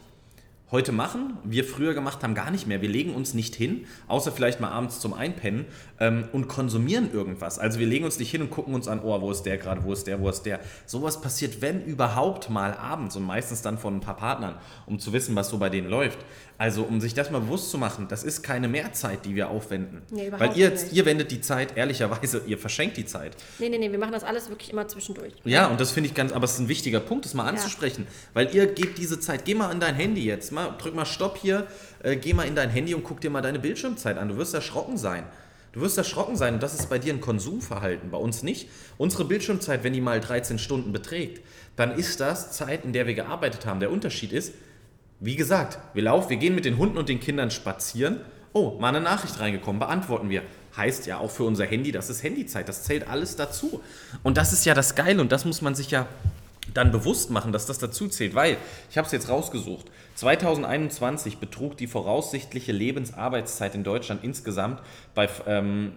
heute 0.71 0.91
machen, 0.91 1.37
wir 1.43 1.63
früher 1.63 1.93
gemacht 1.93 2.23
haben, 2.23 2.33
gar 2.33 2.49
nicht 2.49 2.65
mehr. 2.65 2.81
Wir 2.81 2.89
legen 2.89 3.13
uns 3.13 3.33
nicht 3.35 3.55
hin, 3.55 3.85
außer 4.07 4.31
vielleicht 4.31 4.59
mal 4.59 4.71
abends 4.71 4.99
zum 4.99 5.13
Einpennen 5.13 5.65
ähm, 5.99 6.27
und 6.33 6.47
konsumieren 6.47 7.13
irgendwas. 7.13 7.59
Also 7.59 7.79
wir 7.79 7.85
legen 7.85 8.03
uns 8.03 8.17
nicht 8.17 8.31
hin 8.31 8.41
und 8.41 8.49
gucken 8.49 8.73
uns 8.73 8.87
an, 8.87 8.99
oh, 9.03 9.21
wo 9.21 9.31
ist 9.31 9.43
der 9.43 9.57
gerade, 9.57 9.83
wo 9.83 9.93
ist 9.93 10.07
der, 10.07 10.19
wo 10.19 10.27
ist 10.27 10.43
der. 10.43 10.59
Sowas 10.85 11.21
passiert, 11.21 11.61
wenn 11.61 11.85
überhaupt 11.85 12.49
mal 12.49 12.73
abends 12.73 13.15
und 13.15 13.23
meistens 13.23 13.61
dann 13.61 13.77
von 13.77 13.97
ein 13.97 14.01
paar 14.01 14.17
Partnern, 14.17 14.55
um 14.87 14.97
zu 14.97 15.13
wissen, 15.13 15.35
was 15.35 15.49
so 15.49 15.59
bei 15.59 15.69
denen 15.69 15.89
läuft. 15.89 16.19
Also 16.57 16.83
um 16.83 17.01
sich 17.01 17.13
das 17.13 17.31
mal 17.31 17.39
bewusst 17.39 17.69
zu 17.69 17.77
machen, 17.77 18.07
das 18.07 18.23
ist 18.23 18.41
keine 18.41 18.67
Mehrzeit, 18.67 19.25
die 19.25 19.35
wir 19.35 19.49
aufwenden. 19.49 20.01
Nee, 20.09 20.31
Weil 20.31 20.55
ihr, 20.57 20.69
nicht. 20.69 20.93
ihr 20.93 21.05
wendet 21.05 21.31
die 21.31 21.41
Zeit, 21.41 21.75
ehrlicherweise, 21.75 22.41
ihr 22.47 22.57
verschenkt 22.57 22.95
die 22.95 23.05
Zeit. 23.05 23.35
Nee, 23.59 23.69
nee, 23.69 23.77
nee, 23.77 23.91
wir 23.91 23.99
machen 23.99 24.13
das 24.13 24.23
alles 24.23 24.49
wirklich 24.49 24.71
immer 24.71 24.87
zwischendurch. 24.87 25.33
Ja, 25.43 25.67
und 25.67 25.81
das 25.81 25.91
finde 25.91 26.09
ich 26.09 26.15
ganz, 26.15 26.31
aber 26.31 26.45
es 26.45 26.53
ist 26.53 26.59
ein 26.59 26.69
wichtiger 26.69 27.01
Punkt, 27.01 27.25
das 27.25 27.33
mal 27.33 27.45
anzusprechen. 27.45 28.05
Ja. 28.05 28.29
Weil 28.33 28.55
ihr 28.55 28.67
gebt 28.67 28.97
diese 28.97 29.19
Zeit, 29.19 29.43
geh 29.43 29.53
mal 29.53 29.69
an 29.69 29.79
dein 29.79 29.95
Handy 29.95 30.23
jetzt, 30.23 30.51
mal, 30.51 30.75
drück 30.77 30.95
mal 30.95 31.05
Stopp 31.05 31.37
hier, 31.37 31.67
äh, 32.03 32.15
geh 32.15 32.33
mal 32.33 32.43
in 32.43 32.55
dein 32.55 32.69
Handy 32.69 32.93
und 32.93 33.03
guck 33.03 33.19
dir 33.19 33.29
mal 33.29 33.41
deine 33.41 33.59
Bildschirmzeit 33.59 34.17
an. 34.17 34.29
Du 34.29 34.37
wirst 34.37 34.53
erschrocken 34.53 34.97
sein. 34.97 35.23
Du 35.73 35.81
wirst 35.81 35.97
erschrocken 35.97 36.37
sein 36.37 36.53
und 36.53 36.63
das 36.63 36.73
ist 36.73 36.89
bei 36.89 36.99
dir 36.99 37.13
ein 37.13 37.19
Konsumverhalten, 37.19 38.09
bei 38.09 38.17
uns 38.17 38.43
nicht. 38.43 38.69
Unsere 38.97 39.25
Bildschirmzeit, 39.25 39.83
wenn 39.83 39.91
die 39.91 39.99
mal 39.99 40.21
13 40.21 40.57
Stunden 40.57 40.93
beträgt, 40.93 41.41
dann 41.75 41.91
ist 41.91 42.21
das 42.21 42.53
Zeit, 42.53 42.85
in 42.85 42.93
der 42.93 43.07
wir 43.07 43.13
gearbeitet 43.13 43.65
haben. 43.65 43.81
Der 43.81 43.91
Unterschied 43.91 44.31
ist, 44.31 44.53
wie 45.19 45.35
gesagt, 45.35 45.79
wir 45.93 46.03
laufen, 46.03 46.29
wir 46.29 46.37
gehen 46.37 46.55
mit 46.55 46.65
den 46.65 46.77
Hunden 46.77 46.97
und 46.97 47.09
den 47.09 47.19
Kindern 47.19 47.51
spazieren. 47.51 48.19
Oh, 48.53 48.77
mal 48.79 48.89
eine 48.89 49.01
Nachricht 49.01 49.39
reingekommen, 49.39 49.79
beantworten 49.79 50.29
wir. 50.29 50.43
Heißt 50.77 51.07
ja 51.07 51.17
auch 51.17 51.31
für 51.31 51.43
unser 51.43 51.65
Handy, 51.65 51.91
das 51.91 52.09
ist 52.09 52.23
Handyzeit, 52.23 52.67
das 52.67 52.83
zählt 52.83 53.07
alles 53.07 53.35
dazu. 53.35 53.81
Und 54.23 54.37
das 54.37 54.53
ist 54.53 54.65
ja 54.65 54.73
das 54.73 54.95
Geile 54.95 55.21
und 55.21 55.31
das 55.31 55.45
muss 55.45 55.61
man 55.61 55.75
sich 55.75 55.91
ja 55.91 56.07
dann 56.73 56.91
bewusst 56.91 57.31
machen, 57.31 57.51
dass 57.51 57.65
das 57.65 57.77
dazu 57.77 58.07
zählt, 58.07 58.35
weil, 58.35 58.57
ich 58.89 58.97
habe 58.97 59.05
es 59.05 59.11
jetzt 59.11 59.29
rausgesucht, 59.29 59.85
2021 60.15 61.37
betrug 61.37 61.77
die 61.77 61.87
voraussichtliche 61.87 62.71
Lebensarbeitszeit 62.71 63.75
in 63.75 63.83
Deutschland 63.83 64.23
insgesamt 64.23 64.81
bei 65.13 65.29
ähm, 65.47 65.93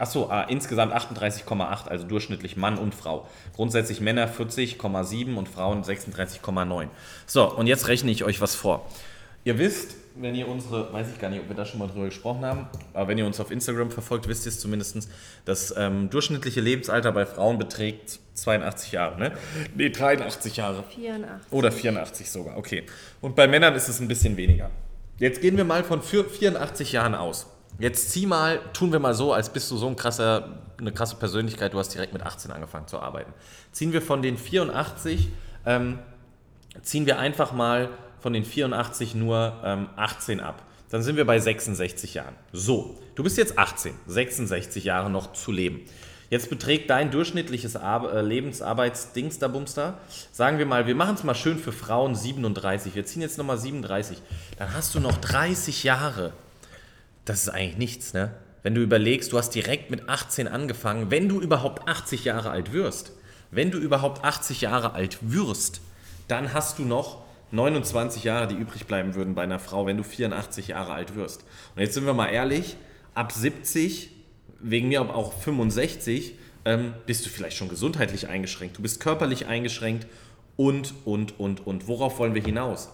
Achso, 0.00 0.30
ah, 0.30 0.44
insgesamt 0.44 0.94
38,8, 0.94 1.86
also 1.86 2.06
durchschnittlich 2.06 2.56
Mann 2.56 2.78
und 2.78 2.94
Frau. 2.94 3.28
Grundsätzlich 3.54 4.00
Männer 4.00 4.28
40,7 4.30 5.34
und 5.36 5.46
Frauen 5.46 5.84
36,9. 5.84 6.88
So, 7.26 7.54
und 7.54 7.66
jetzt 7.66 7.86
rechne 7.86 8.10
ich 8.10 8.24
euch 8.24 8.40
was 8.40 8.54
vor. 8.54 8.86
Ihr 9.44 9.58
wisst, 9.58 9.96
wenn 10.16 10.34
ihr 10.34 10.48
unsere, 10.48 10.90
weiß 10.90 11.08
ich 11.12 11.20
gar 11.20 11.28
nicht, 11.28 11.40
ob 11.40 11.48
wir 11.48 11.54
da 11.56 11.66
schon 11.66 11.80
mal 11.80 11.86
drüber 11.86 12.06
gesprochen 12.06 12.46
haben, 12.46 12.66
aber 12.94 13.08
wenn 13.08 13.18
ihr 13.18 13.26
uns 13.26 13.40
auf 13.40 13.50
Instagram 13.50 13.90
verfolgt, 13.90 14.26
wisst 14.26 14.46
ihr 14.46 14.50
es 14.50 14.58
zumindest, 14.58 15.06
das 15.44 15.74
ähm, 15.76 16.08
durchschnittliche 16.08 16.62
Lebensalter 16.62 17.12
bei 17.12 17.26
Frauen 17.26 17.58
beträgt 17.58 18.20
82 18.34 18.92
Jahre, 18.92 19.18
ne? 19.18 19.32
Ne, 19.74 19.90
83 19.90 20.56
Jahre. 20.56 20.82
84. 20.94 21.52
Oder 21.52 21.70
84 21.70 22.30
sogar, 22.30 22.56
okay. 22.56 22.84
Und 23.20 23.36
bei 23.36 23.46
Männern 23.46 23.74
ist 23.74 23.88
es 23.88 24.00
ein 24.00 24.08
bisschen 24.08 24.38
weniger. 24.38 24.70
Jetzt 25.18 25.42
gehen 25.42 25.58
wir 25.58 25.64
mal 25.64 25.84
von 25.84 26.00
84 26.00 26.92
Jahren 26.92 27.14
aus. 27.14 27.46
Jetzt 27.78 28.10
zieh 28.10 28.26
mal, 28.26 28.60
tun 28.72 28.92
wir 28.92 28.98
mal 28.98 29.14
so, 29.14 29.32
als 29.32 29.50
bist 29.50 29.70
du 29.70 29.76
so 29.76 29.86
ein 29.86 29.96
krasser, 29.96 30.58
eine 30.78 30.92
krasse 30.92 31.16
Persönlichkeit, 31.16 31.72
du 31.72 31.78
hast 31.78 31.94
direkt 31.94 32.12
mit 32.12 32.22
18 32.22 32.50
angefangen 32.50 32.88
zu 32.88 32.98
arbeiten. 32.98 33.32
Ziehen 33.72 33.92
wir 33.92 34.02
von 34.02 34.22
den 34.22 34.36
84, 34.36 35.28
ähm, 35.64 35.98
ziehen 36.82 37.06
wir 37.06 37.18
einfach 37.18 37.52
mal 37.52 37.88
von 38.20 38.32
den 38.32 38.44
84 38.44 39.14
nur 39.14 39.54
ähm, 39.64 39.88
18 39.96 40.40
ab. 40.40 40.62
Dann 40.90 41.02
sind 41.02 41.16
wir 41.16 41.24
bei 41.24 41.38
66 41.38 42.14
Jahren. 42.14 42.34
So, 42.52 42.98
du 43.14 43.22
bist 43.22 43.38
jetzt 43.38 43.58
18, 43.58 43.94
66 44.06 44.84
Jahre 44.84 45.08
noch 45.08 45.32
zu 45.32 45.52
leben. 45.52 45.82
Jetzt 46.30 46.48
beträgt 46.48 46.90
dein 46.90 47.10
durchschnittliches 47.10 47.74
äh, 47.74 48.20
Lebensarbeitsdingsterbumster, 48.20 49.98
sagen 50.30 50.58
wir 50.58 50.66
mal, 50.66 50.86
wir 50.86 50.94
machen 50.94 51.16
es 51.16 51.24
mal 51.24 51.34
schön 51.34 51.58
für 51.58 51.72
Frauen 51.72 52.14
37. 52.14 52.94
Wir 52.94 53.04
ziehen 53.04 53.22
jetzt 53.22 53.36
nochmal 53.36 53.58
37. 53.58 54.18
Dann 54.56 54.72
hast 54.74 54.94
du 54.94 55.00
noch 55.00 55.16
30 55.16 55.82
Jahre 55.82 56.32
das 57.30 57.42
ist 57.42 57.48
eigentlich 57.50 57.76
nichts, 57.76 58.12
ne? 58.12 58.34
Wenn 58.64 58.74
du 58.74 58.82
überlegst, 58.82 59.32
du 59.32 59.38
hast 59.38 59.54
direkt 59.54 59.88
mit 59.88 60.08
18 60.08 60.48
angefangen, 60.48 61.12
wenn 61.12 61.28
du 61.28 61.40
überhaupt 61.40 61.88
80 61.88 62.24
Jahre 62.24 62.50
alt 62.50 62.72
wirst, 62.72 63.12
wenn 63.52 63.70
du 63.70 63.78
überhaupt 63.78 64.24
80 64.24 64.62
Jahre 64.62 64.94
alt 64.94 65.18
wirst, 65.22 65.80
dann 66.26 66.52
hast 66.52 66.80
du 66.80 66.82
noch 66.82 67.22
29 67.52 68.24
Jahre, 68.24 68.48
die 68.48 68.56
übrig 68.56 68.86
bleiben 68.86 69.14
würden 69.14 69.36
bei 69.36 69.42
einer 69.42 69.60
Frau, 69.60 69.86
wenn 69.86 69.96
du 69.96 70.02
84 70.02 70.68
Jahre 70.68 70.92
alt 70.92 71.14
wirst. 71.14 71.44
Und 71.76 71.82
jetzt 71.82 71.94
sind 71.94 72.04
wir 72.04 72.14
mal 72.14 72.26
ehrlich, 72.26 72.76
ab 73.14 73.30
70, 73.30 74.10
wegen 74.58 74.88
mir 74.88 75.00
aber 75.00 75.14
auch 75.14 75.32
65, 75.32 76.34
ähm, 76.64 76.94
bist 77.06 77.24
du 77.24 77.30
vielleicht 77.30 77.56
schon 77.56 77.68
gesundheitlich 77.68 78.26
eingeschränkt, 78.26 78.76
du 78.76 78.82
bist 78.82 78.98
körperlich 78.98 79.46
eingeschränkt 79.46 80.08
und, 80.56 80.94
und, 81.04 81.38
und, 81.38 81.64
und. 81.64 81.86
Worauf 81.86 82.18
wollen 82.18 82.34
wir 82.34 82.42
hinaus? 82.42 82.90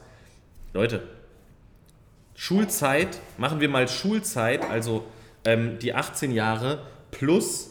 Leute, 0.74 1.02
Schulzeit, 2.36 3.18
machen 3.38 3.60
wir 3.60 3.68
mal 3.68 3.88
Schulzeit, 3.88 4.62
also 4.62 5.04
ähm, 5.44 5.78
die 5.80 5.94
18 5.94 6.30
Jahre 6.30 6.86
plus 7.10 7.70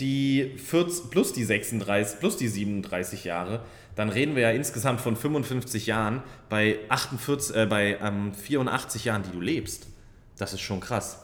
die 0.00 0.54
40, 0.56 1.10
plus 1.10 1.32
die 1.32 1.44
36, 1.44 2.20
plus 2.20 2.36
die 2.36 2.48
37 2.48 3.24
Jahre, 3.24 3.64
dann 3.96 4.08
reden 4.08 4.34
wir 4.34 4.42
ja 4.42 4.50
insgesamt 4.50 5.00
von 5.00 5.16
55 5.16 5.86
Jahren 5.86 6.22
bei, 6.48 6.78
48, 6.88 7.56
äh, 7.56 7.66
bei 7.66 7.98
ähm, 8.00 8.32
84 8.34 9.04
Jahren, 9.04 9.22
die 9.22 9.30
du 9.30 9.40
lebst. 9.40 9.86
Das 10.38 10.52
ist 10.52 10.60
schon 10.60 10.80
krass. 10.80 11.20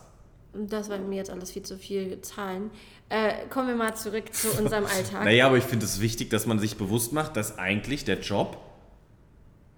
Das 0.53 0.89
war 0.89 0.99
mir 0.99 1.17
jetzt 1.17 1.31
alles 1.31 1.53
viel 1.53 1.63
zu 1.63 1.79
viel 1.79 2.21
Zahlen. 2.23 2.71
Äh, 3.09 3.47
kommen 3.51 3.69
wir 3.69 3.77
mal 3.77 3.95
zurück 3.95 4.33
zu 4.35 4.49
unserem 4.59 4.85
Alltag. 4.87 5.25
Naja, 5.25 5.47
aber 5.47 5.59
ich 5.59 5.65
finde 5.65 5.85
es 5.85 6.01
wichtig, 6.01 6.31
dass 6.31 6.47
man 6.47 6.59
sich 6.59 6.77
bewusst 6.77 7.13
macht, 7.13 7.37
dass 7.37 7.59
eigentlich 7.59 8.05
der 8.05 8.21
Job 8.21 8.59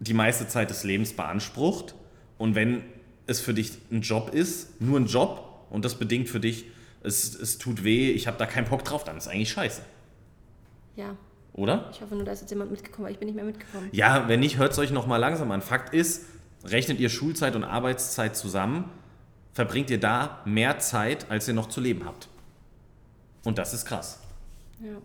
die 0.01 0.15
meiste 0.15 0.49
Zeit 0.49 0.71
des 0.71 0.85
Lebens 0.85 1.13
beansprucht. 1.13 1.95
Und 2.37 2.55
wenn 2.55 2.83
es 3.27 3.41
für 3.41 3.55
dich 3.55 3.73
ein 3.91 4.03
Job 4.03 4.35
ist, 4.35 4.81
nur 4.81 4.99
ein 4.99 5.07
Job, 5.07 5.67
und 5.71 5.85
das 5.85 5.95
bedingt 5.99 6.29
für 6.29 6.41
dich, 6.41 6.67
es, 7.03 7.35
es 7.35 7.59
tut 7.59 7.85
weh, 7.85 8.11
ich 8.11 8.27
habe 8.27 8.37
da 8.39 8.47
keinen 8.47 8.69
Bock 8.69 8.85
drauf, 8.85 9.05
dann 9.05 9.17
ist 9.17 9.29
eigentlich 9.29 9.51
scheiße. 9.51 9.83
Ja. 10.97 11.17
Oder? 11.55 11.91
Ich 11.93 12.01
hoffe 12.01 12.15
nur, 12.15 12.25
da 12.25 12.33
ist 12.33 12.41
jetzt 12.41 12.51
jemand 12.51 12.71
mitgekommen, 12.71 13.07
weil 13.07 13.13
ich 13.13 13.19
bin 13.19 13.27
nicht 13.27 13.35
mehr 13.35 13.45
mitgekommen. 13.45 13.89
Ja, 13.93 14.29
wenn 14.29 14.41
nicht, 14.41 14.57
hört 14.59 14.73
es 14.73 14.79
euch 14.79 14.91
nochmal 14.91 15.21
langsam 15.21 15.51
an. 15.51 15.61
Fakt 15.61 15.93
ist, 15.93 16.25
rechnet 16.65 16.99
ihr 16.99 17.11
Schulzeit 17.11 17.57
und 17.57 17.65
Arbeitszeit 17.65 18.37
zusammen, 18.37 18.91
verbringt 19.53 19.91
ihr 19.91 20.01
da 20.01 20.41
mehr 20.45 20.79
Zeit, 20.79 21.31
als 21.31 21.49
ihr 21.49 21.55
noch 21.55 21.69
zu 21.69 21.81
leben 21.81 22.05
habt. 22.07 22.29
Und 23.45 23.59
das 23.59 23.75
ist 23.75 23.85
krass. 23.85 24.21
Ja. 24.81 24.97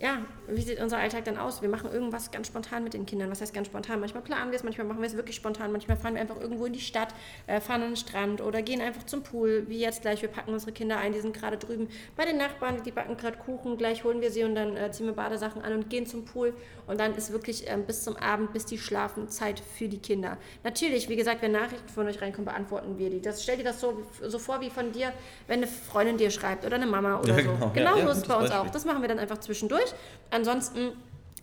Ja, 0.00 0.18
wie 0.46 0.62
sieht 0.62 0.80
unser 0.80 0.98
Alltag 0.98 1.24
dann 1.24 1.36
aus? 1.38 1.60
Wir 1.60 1.68
machen 1.68 1.90
irgendwas 1.92 2.30
ganz 2.30 2.46
spontan 2.46 2.84
mit 2.84 2.94
den 2.94 3.04
Kindern. 3.04 3.32
Was 3.32 3.40
heißt 3.40 3.52
ganz 3.52 3.66
spontan? 3.66 3.98
Manchmal 3.98 4.22
planen 4.22 4.52
wir 4.52 4.56
es, 4.56 4.62
manchmal 4.62 4.86
machen 4.86 5.00
wir 5.00 5.08
es 5.08 5.16
wirklich 5.16 5.34
spontan. 5.34 5.72
Manchmal 5.72 5.96
fahren 5.96 6.14
wir 6.14 6.20
einfach 6.20 6.40
irgendwo 6.40 6.66
in 6.66 6.72
die 6.72 6.78
Stadt, 6.80 7.08
äh, 7.48 7.60
fahren 7.60 7.82
an 7.82 7.88
den 7.90 7.96
Strand 7.96 8.40
oder 8.40 8.62
gehen 8.62 8.80
einfach 8.80 9.02
zum 9.06 9.24
Pool. 9.24 9.64
Wie 9.66 9.80
jetzt 9.80 10.02
gleich, 10.02 10.22
wir 10.22 10.28
packen 10.28 10.52
unsere 10.52 10.70
Kinder 10.70 10.98
ein, 10.98 11.12
die 11.12 11.18
sind 11.18 11.34
gerade 11.34 11.56
drüben 11.56 11.88
bei 12.14 12.24
den 12.24 12.36
Nachbarn, 12.36 12.80
die 12.84 12.92
backen 12.92 13.16
gerade 13.16 13.38
Kuchen. 13.38 13.76
Gleich 13.76 14.04
holen 14.04 14.20
wir 14.20 14.30
sie 14.30 14.44
und 14.44 14.54
dann 14.54 14.76
äh, 14.76 14.88
ziehen 14.92 15.06
wir 15.06 15.14
Badesachen 15.14 15.62
an 15.62 15.72
und 15.72 15.90
gehen 15.90 16.06
zum 16.06 16.24
Pool. 16.24 16.54
Und 16.86 17.00
dann 17.00 17.16
ist 17.16 17.32
wirklich 17.32 17.68
äh, 17.68 17.76
bis 17.84 18.04
zum 18.04 18.14
Abend, 18.18 18.52
bis 18.52 18.66
die 18.66 18.78
schlafen, 18.78 19.28
Zeit 19.28 19.58
für 19.58 19.88
die 19.88 19.98
Kinder. 19.98 20.38
Natürlich, 20.62 21.08
wie 21.08 21.16
gesagt, 21.16 21.42
wenn 21.42 21.50
Nachrichten 21.50 21.88
von 21.88 22.06
euch 22.06 22.22
reinkommen, 22.22 22.44
beantworten 22.46 22.98
wir 22.98 23.10
die. 23.10 23.20
Das, 23.20 23.42
stell 23.42 23.56
dir 23.56 23.64
das 23.64 23.80
so, 23.80 24.00
so 24.22 24.38
vor 24.38 24.60
wie 24.60 24.70
von 24.70 24.92
dir, 24.92 25.12
wenn 25.48 25.56
eine 25.58 25.66
Freundin 25.66 26.18
dir 26.18 26.30
schreibt 26.30 26.64
oder 26.64 26.76
eine 26.76 26.86
Mama 26.86 27.18
oder 27.18 27.36
Ja, 27.36 27.42
so. 27.42 27.50
genau. 27.50 27.70
Genau 27.74 27.96
Ja, 27.96 27.98
ja, 27.98 28.04
so 28.06 28.12
ist 28.12 28.18
es 28.18 28.28
bei 28.28 28.34
uns 28.34 28.48
Beispiel. 28.50 28.68
auch. 28.68 28.70
Das 28.72 28.84
machen 28.84 29.02
wir 29.02 29.08
dann 29.08 29.18
einfach 29.18 29.38
zwischendurch. 29.38 29.87
Ansonsten 30.30 30.92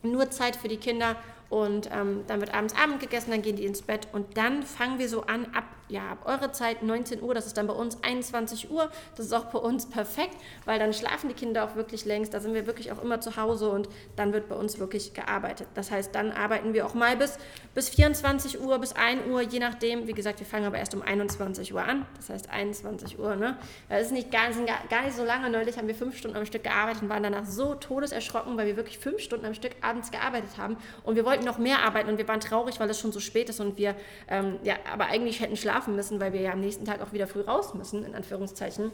nur 0.03 0.29
Zeit 0.31 0.55
für 0.55 0.67
die 0.67 0.77
Kinder 0.77 1.15
und 1.49 1.89
ähm, 1.91 2.23
dann 2.27 2.39
wird 2.39 2.53
abends 2.53 2.75
Abend 2.75 2.99
gegessen, 2.99 3.31
dann 3.31 3.41
gehen 3.41 3.55
die 3.55 3.65
ins 3.65 3.81
Bett 3.81 4.07
und 4.13 4.37
dann 4.37 4.63
fangen 4.63 4.99
wir 4.99 5.09
so 5.09 5.23
an 5.23 5.45
ab, 5.53 5.65
ja, 5.87 6.09
ab 6.11 6.19
eurer 6.25 6.51
Zeit 6.51 6.81
19 6.81 7.21
Uhr, 7.21 7.33
das 7.33 7.45
ist 7.45 7.57
dann 7.57 7.67
bei 7.67 7.73
uns 7.73 8.01
21 8.01 8.71
Uhr, 8.71 8.89
das 9.15 9.27
ist 9.27 9.33
auch 9.33 9.45
bei 9.45 9.59
uns 9.59 9.85
perfekt, 9.85 10.35
weil 10.65 10.79
dann 10.79 10.93
schlafen 10.93 11.27
die 11.29 11.35
Kinder 11.35 11.63
auch 11.63 11.75
wirklich 11.75 12.05
längst, 12.05 12.33
da 12.33 12.39
sind 12.39 12.53
wir 12.53 12.65
wirklich 12.65 12.91
auch 12.91 13.01
immer 13.03 13.21
zu 13.21 13.37
Hause 13.37 13.69
und 13.69 13.87
dann 14.15 14.33
wird 14.33 14.49
bei 14.49 14.55
uns 14.55 14.79
wirklich 14.79 15.13
gearbeitet. 15.13 15.67
Das 15.75 15.91
heißt, 15.91 16.15
dann 16.15 16.31
arbeiten 16.31 16.73
wir 16.73 16.85
auch 16.85 16.95
mal 16.95 17.15
bis, 17.15 17.37
bis 17.75 17.89
24 17.89 18.61
Uhr, 18.61 18.79
bis 18.79 18.93
1 18.93 19.27
Uhr, 19.27 19.41
je 19.41 19.59
nachdem. 19.59 20.07
Wie 20.07 20.13
gesagt, 20.13 20.39
wir 20.39 20.47
fangen 20.47 20.65
aber 20.65 20.77
erst 20.77 20.95
um 20.95 21.01
21 21.03 21.73
Uhr 21.73 21.83
an, 21.83 22.05
das 22.15 22.29
heißt 22.29 22.49
21 22.49 23.19
Uhr, 23.19 23.35
ne? 23.35 23.57
Das 23.89 24.07
ist 24.07 24.11
nicht 24.11 24.31
gar, 24.31 24.49
gar 24.89 25.03
nicht 25.03 25.15
so 25.15 25.23
lange, 25.23 25.49
neulich 25.51 25.77
haben 25.77 25.87
wir 25.87 25.95
fünf 25.95 26.17
Stunden 26.17 26.37
am 26.37 26.45
Stück 26.45 26.63
gearbeitet 26.63 27.03
und 27.03 27.09
waren 27.09 27.23
danach 27.23 27.45
so 27.45 27.75
todeserschrocken, 27.75 28.57
weil 28.57 28.65
wir 28.65 28.75
wirklich 28.75 28.97
fünf 28.97 29.21
Stunden 29.21 29.45
am 29.45 29.53
Stück 29.53 29.73
abends 29.81 30.09
gearbeitet 30.09 30.57
haben 30.57 30.77
und 31.03 31.15
wir 31.15 31.25
wollten 31.25 31.45
noch 31.45 31.59
mehr 31.59 31.83
arbeiten 31.83 32.09
und 32.09 32.17
wir 32.17 32.27
waren 32.27 32.39
traurig, 32.39 32.79
weil 32.79 32.89
es 32.89 32.99
schon 32.99 33.11
so 33.11 33.19
spät 33.19 33.49
ist 33.49 33.59
und 33.59 33.77
wir, 33.77 33.95
ähm, 34.27 34.57
ja, 34.63 34.75
aber 34.91 35.05
eigentlich 35.05 35.39
hätten 35.41 35.55
schlafen 35.55 35.74
müssen, 35.95 36.19
weil 36.19 36.33
wir 36.33 36.41
ja 36.41 36.53
am 36.53 36.61
nächsten 36.61 36.85
Tag 36.85 37.01
auch 37.01 37.13
wieder 37.13 37.27
früh 37.27 37.41
raus 37.41 37.73
müssen, 37.73 38.03
in 38.03 38.15
Anführungszeichen. 38.15 38.91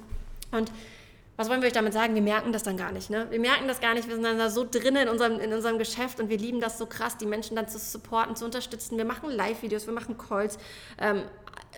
Und 0.52 0.72
was 1.38 1.50
wollen 1.50 1.62
wir 1.62 1.68
euch 1.68 1.74
damit 1.74 1.94
sagen? 1.94 2.14
Wir 2.14 2.22
merken 2.22 2.52
das 2.52 2.64
dann 2.64 2.78
gar 2.78 2.92
nicht. 2.92 3.10
Ne? 3.10 3.28
Wir 3.30 3.40
merken 3.40 3.68
das 3.68 3.80
gar 3.80 3.94
nicht. 3.94 4.08
Wir 4.08 4.16
sind 4.16 4.24
dann 4.24 4.38
da 4.38 4.50
so 4.50 4.68
drin 4.70 4.96
in 4.96 5.10
unserem, 5.10 5.40
in 5.40 5.54
unserem 5.54 5.80
Geschäft 5.80 6.20
und 6.20 6.30
wir 6.30 6.38
lieben 6.38 6.60
das 6.60 6.78
so 6.78 6.86
krass, 6.86 7.18
die 7.18 7.26
Menschen 7.26 7.56
dann 7.56 7.68
zu 7.68 7.80
supporten, 7.80 8.36
zu 8.36 8.46
unterstützen. 8.46 8.98
Wir 8.98 9.06
machen 9.06 9.32
Live-Videos, 9.32 9.88
wir 9.88 9.94
machen 9.94 10.18
Calls. 10.18 10.58
Ähm, 11.00 11.24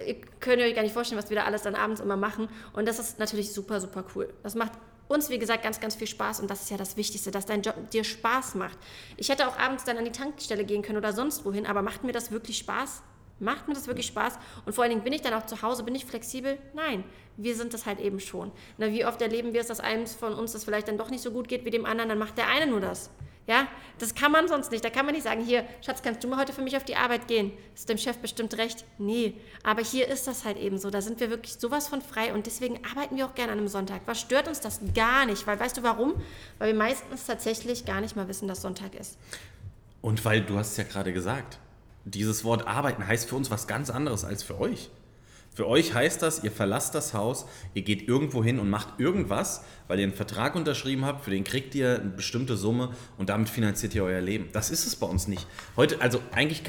ihr 0.06 0.15
könnt 0.39 0.62
euch 0.62 0.75
gar 0.75 0.82
nicht 0.82 0.93
vorstellen, 0.93 1.21
was 1.21 1.30
wir 1.30 1.38
da 1.38 1.43
alles 1.43 1.62
dann 1.62 1.75
abends 1.75 2.01
immer 2.01 2.17
machen. 2.17 2.49
Und 2.73 2.88
das 2.88 2.99
ist 2.99 3.19
natürlich 3.19 3.54
super, 3.54 3.80
super 3.80 4.04
cool. 4.15 4.34
Das 4.43 4.56
macht 4.56 4.73
uns, 5.08 5.30
wie 5.30 5.39
gesagt, 5.39 5.63
ganz, 5.63 5.80
ganz 5.80 5.95
viel 5.95 6.08
Spaß 6.08 6.39
und 6.39 6.49
das 6.49 6.63
ist 6.63 6.71
ja 6.71 6.77
das 6.77 6.97
Wichtigste, 6.97 7.32
dass 7.32 7.45
dein 7.45 7.62
Job 7.62 7.75
dir 7.91 8.04
Spaß 8.04 8.56
macht. 8.56 8.77
Ich 9.17 9.30
hätte 9.30 9.47
auch 9.47 9.58
abends 9.58 9.84
dann 9.84 9.97
an 9.97 10.06
die 10.06 10.12
Tankstelle 10.12 10.65
gehen 10.65 10.82
können 10.82 10.97
oder 10.97 11.13
sonst 11.13 11.45
wohin, 11.45 11.65
aber 11.65 11.82
macht 11.82 12.04
mir 12.04 12.13
das 12.13 12.32
wirklich 12.32 12.58
Spaß? 12.58 13.04
Macht 13.39 13.67
mir 13.67 13.74
das 13.74 13.88
wirklich 13.88 14.08
Spaß? 14.08 14.38
Und 14.65 14.74
vor 14.74 14.84
allen 14.84 14.91
Dingen 14.91 15.04
bin 15.04 15.13
ich 15.13 15.22
dann 15.22 15.34
auch 15.34 15.46
zu 15.46 15.62
Hause, 15.62 15.84
bin 15.84 15.96
ich 15.96 16.06
flexibel? 16.06 16.58
Nein, 16.74 17.04
wir 17.38 17.56
sind 17.56 17.74
das 17.74 17.86
halt 17.86 18.00
eben 18.00 18.19
schon. 18.19 18.52
Na, 18.78 18.91
wie 18.91 19.06
oft 19.06 19.22
erleben 19.22 19.54
wir 19.54 19.62
es, 19.62 19.67
dass 19.67 19.80
einem 19.80 20.08
von 20.08 20.34
uns 20.34 20.54
das 20.54 20.63
vielleicht 20.63 20.88
dann 20.88 20.98
doch 20.98 21.10
nicht 21.10 21.22
so 21.22 21.32
gut 21.32 21.48
geht 21.48 21.65
wie 21.65 21.72
dem 21.72 21.86
anderen, 21.86 22.10
dann 22.10 22.19
macht 22.19 22.38
der 22.38 22.48
eine 22.48 22.67
nur 22.67 22.80
das. 22.80 23.10
Ja, 23.46 23.67
das 24.00 24.15
kann 24.15 24.32
man 24.32 24.48
sonst 24.48 24.72
nicht. 24.72 24.86
Da 24.86 24.89
kann 24.89 25.06
man 25.06 25.13
nicht 25.13 25.26
sagen, 25.26 25.43
hier, 25.43 25.65
Schatz, 25.82 26.02
kannst 26.02 26.24
du 26.24 26.30
mal 26.30 26.39
heute 26.39 26.54
für 26.54 26.62
mich 26.62 26.78
auf 26.78 26.86
die 26.86 26.96
Arbeit 26.96 27.28
gehen? 27.28 27.52
Ist 27.76 27.89
dem 27.89 27.98
Chef 27.98 28.17
bestimmt 28.19 28.58
recht? 28.58 28.86
Nee. 28.98 29.34
Aber 29.63 29.82
hier 29.82 30.08
ist 30.08 30.28
das 30.28 30.46
halt 30.46 30.58
eben 30.58 30.78
so. 30.78 30.89
Da 30.89 31.02
sind 31.02 31.19
wir 31.19 31.30
wirklich 31.30 31.56
sowas 31.56 31.89
von 31.89 32.02
frei 32.02 32.34
und 32.34 32.46
deswegen 32.46 32.80
arbeiten 32.89 33.17
wir 33.17 33.26
auch 33.26 33.36
gerne 33.36 33.52
an 33.52 33.58
einem 33.58 33.67
Sonntag. 33.67 34.02
Was 34.06 34.22
stört 34.22 34.48
uns 34.48 34.62
das 34.62 34.80
gar 34.96 35.26
nicht? 35.26 35.46
Weil, 35.46 35.60
weißt 35.60 35.76
du 35.76 35.84
warum? 35.84 36.13
Weil 36.58 36.69
wir 36.69 36.80
meistens 36.80 37.26
tatsächlich 37.26 37.84
gar 37.84 38.00
nicht 38.00 38.15
mal 38.15 38.30
wissen, 38.30 38.48
dass 38.48 38.62
Sonntag 38.62 38.96
ist. 38.96 39.17
Und 40.02 40.24
weil 40.24 40.41
du 40.41 40.58
hast 40.58 40.72
es 40.72 40.78
ja 40.78 40.86
gerade 40.86 41.12
gesagt, 41.12 41.60
dieses 42.05 42.43
Wort 42.43 42.67
arbeiten 42.67 43.05
heißt 43.05 43.29
für 43.29 43.35
uns 43.35 43.51
was 43.51 43.67
ganz 43.67 43.89
anderes 43.89 44.25
als 44.25 44.43
für 44.43 44.59
euch. 44.59 44.89
Für 45.55 45.67
euch 45.67 45.93
heißt 45.93 46.23
das, 46.23 46.43
ihr 46.43 46.51
verlasst 46.51 46.95
das 46.95 47.13
Haus, 47.13 47.45
ihr 47.75 47.83
geht 47.83 48.07
irgendwo 48.07 48.43
hin 48.43 48.59
und 48.59 48.71
macht 48.71 48.99
irgendwas, 48.99 49.63
weil 49.87 49.99
ihr 49.99 50.05
einen 50.05 50.13
Vertrag 50.15 50.55
unterschrieben 50.55 51.05
habt, 51.05 51.23
für 51.23 51.29
den 51.29 51.43
kriegt 51.43 51.75
ihr 51.75 51.99
eine 51.99 52.09
bestimmte 52.09 52.57
Summe 52.57 52.89
und 53.19 53.29
damit 53.29 53.49
finanziert 53.49 53.93
ihr 53.93 54.03
euer 54.03 54.19
Leben. 54.19 54.49
Das 54.51 54.71
ist 54.71 54.87
es 54.87 54.95
bei 54.95 55.05
uns 55.05 55.27
nicht. 55.27 55.45
Heute, 55.77 56.01
also 56.01 56.19
eigentlich, 56.31 56.63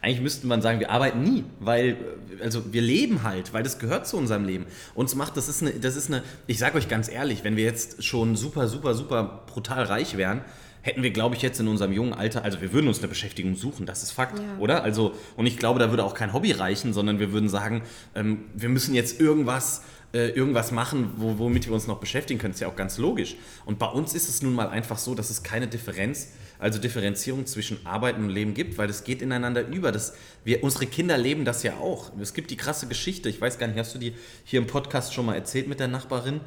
eigentlich 0.00 0.22
müsste 0.22 0.46
man 0.46 0.62
sagen, 0.62 0.80
wir 0.80 0.90
arbeiten 0.90 1.22
nie, 1.22 1.44
weil, 1.58 1.98
also 2.42 2.72
wir 2.72 2.80
leben 2.80 3.24
halt, 3.24 3.52
weil 3.52 3.62
das 3.62 3.78
gehört 3.78 4.06
zu 4.06 4.16
unserem 4.16 4.46
Leben. 4.46 4.64
Uns 4.94 5.14
macht, 5.14 5.36
das 5.36 5.50
ist 5.50 5.60
eine, 5.60 5.72
das 5.72 5.96
ist 5.96 6.08
eine, 6.08 6.22
ich 6.46 6.58
sage 6.58 6.78
euch 6.78 6.88
ganz 6.88 7.10
ehrlich, 7.10 7.44
wenn 7.44 7.56
wir 7.56 7.64
jetzt 7.64 8.02
schon 8.02 8.36
super, 8.36 8.68
super, 8.68 8.94
super 8.94 9.42
brutal 9.48 9.84
reich 9.84 10.16
wären, 10.16 10.46
hätten 10.82 11.02
wir, 11.02 11.10
glaube 11.10 11.34
ich, 11.34 11.42
jetzt 11.42 11.60
in 11.60 11.68
unserem 11.68 11.92
jungen 11.92 12.12
Alter, 12.12 12.44
also 12.44 12.60
wir 12.60 12.72
würden 12.72 12.88
uns 12.88 12.98
eine 12.98 13.08
Beschäftigung 13.08 13.54
suchen, 13.54 13.86
das 13.86 14.02
ist 14.02 14.12
Fakt, 14.12 14.38
Ja. 14.38 14.44
oder? 14.58 14.82
Also, 14.82 15.12
und 15.36 15.46
ich 15.46 15.58
glaube, 15.58 15.78
da 15.78 15.90
würde 15.90 16.04
auch 16.04 16.14
kein 16.14 16.32
Hobby 16.32 16.52
reichen, 16.52 16.92
sondern 16.92 17.18
wir 17.18 17.32
würden 17.32 17.48
sagen, 17.48 17.82
ähm, 18.14 18.44
wir 18.54 18.68
müssen 18.68 18.94
jetzt 18.94 19.20
irgendwas, 19.20 19.82
äh, 20.12 20.30
irgendwas 20.30 20.72
machen, 20.72 21.10
wo, 21.16 21.38
womit 21.38 21.66
wir 21.66 21.74
uns 21.74 21.86
noch 21.86 22.00
beschäftigen 22.00 22.40
können. 22.40 22.52
Das 22.52 22.56
ist 22.56 22.62
ja 22.62 22.68
auch 22.68 22.76
ganz 22.76 22.98
logisch. 22.98 23.36
Und 23.64 23.78
bei 23.78 23.86
uns 23.86 24.14
ist 24.14 24.28
es 24.28 24.42
nun 24.42 24.54
mal 24.54 24.68
einfach 24.68 24.98
so, 24.98 25.14
dass 25.14 25.30
es 25.30 25.42
keine 25.42 25.68
Differenz, 25.68 26.28
also 26.58 26.78
Differenzierung 26.80 27.46
zwischen 27.46 27.86
Arbeiten 27.86 28.24
und 28.24 28.30
Leben 28.30 28.52
gibt, 28.54 28.76
weil 28.76 28.88
das 28.88 29.04
geht 29.04 29.22
ineinander 29.22 29.66
über. 29.68 29.92
Das, 29.92 30.14
wir, 30.44 30.64
unsere 30.64 30.86
Kinder 30.86 31.16
leben 31.16 31.44
das 31.44 31.62
ja 31.62 31.74
auch. 31.76 32.10
Es 32.20 32.34
gibt 32.34 32.50
die 32.50 32.56
krasse 32.56 32.86
Geschichte, 32.88 33.28
ich 33.28 33.40
weiß 33.40 33.58
gar 33.58 33.66
nicht, 33.68 33.78
hast 33.78 33.94
du 33.94 33.98
die 33.98 34.14
hier 34.44 34.60
im 34.60 34.66
Podcast 34.66 35.14
schon 35.14 35.26
mal 35.26 35.34
erzählt 35.36 35.68
mit 35.68 35.78
der 35.78 35.88
Nachbarin, 35.88 36.40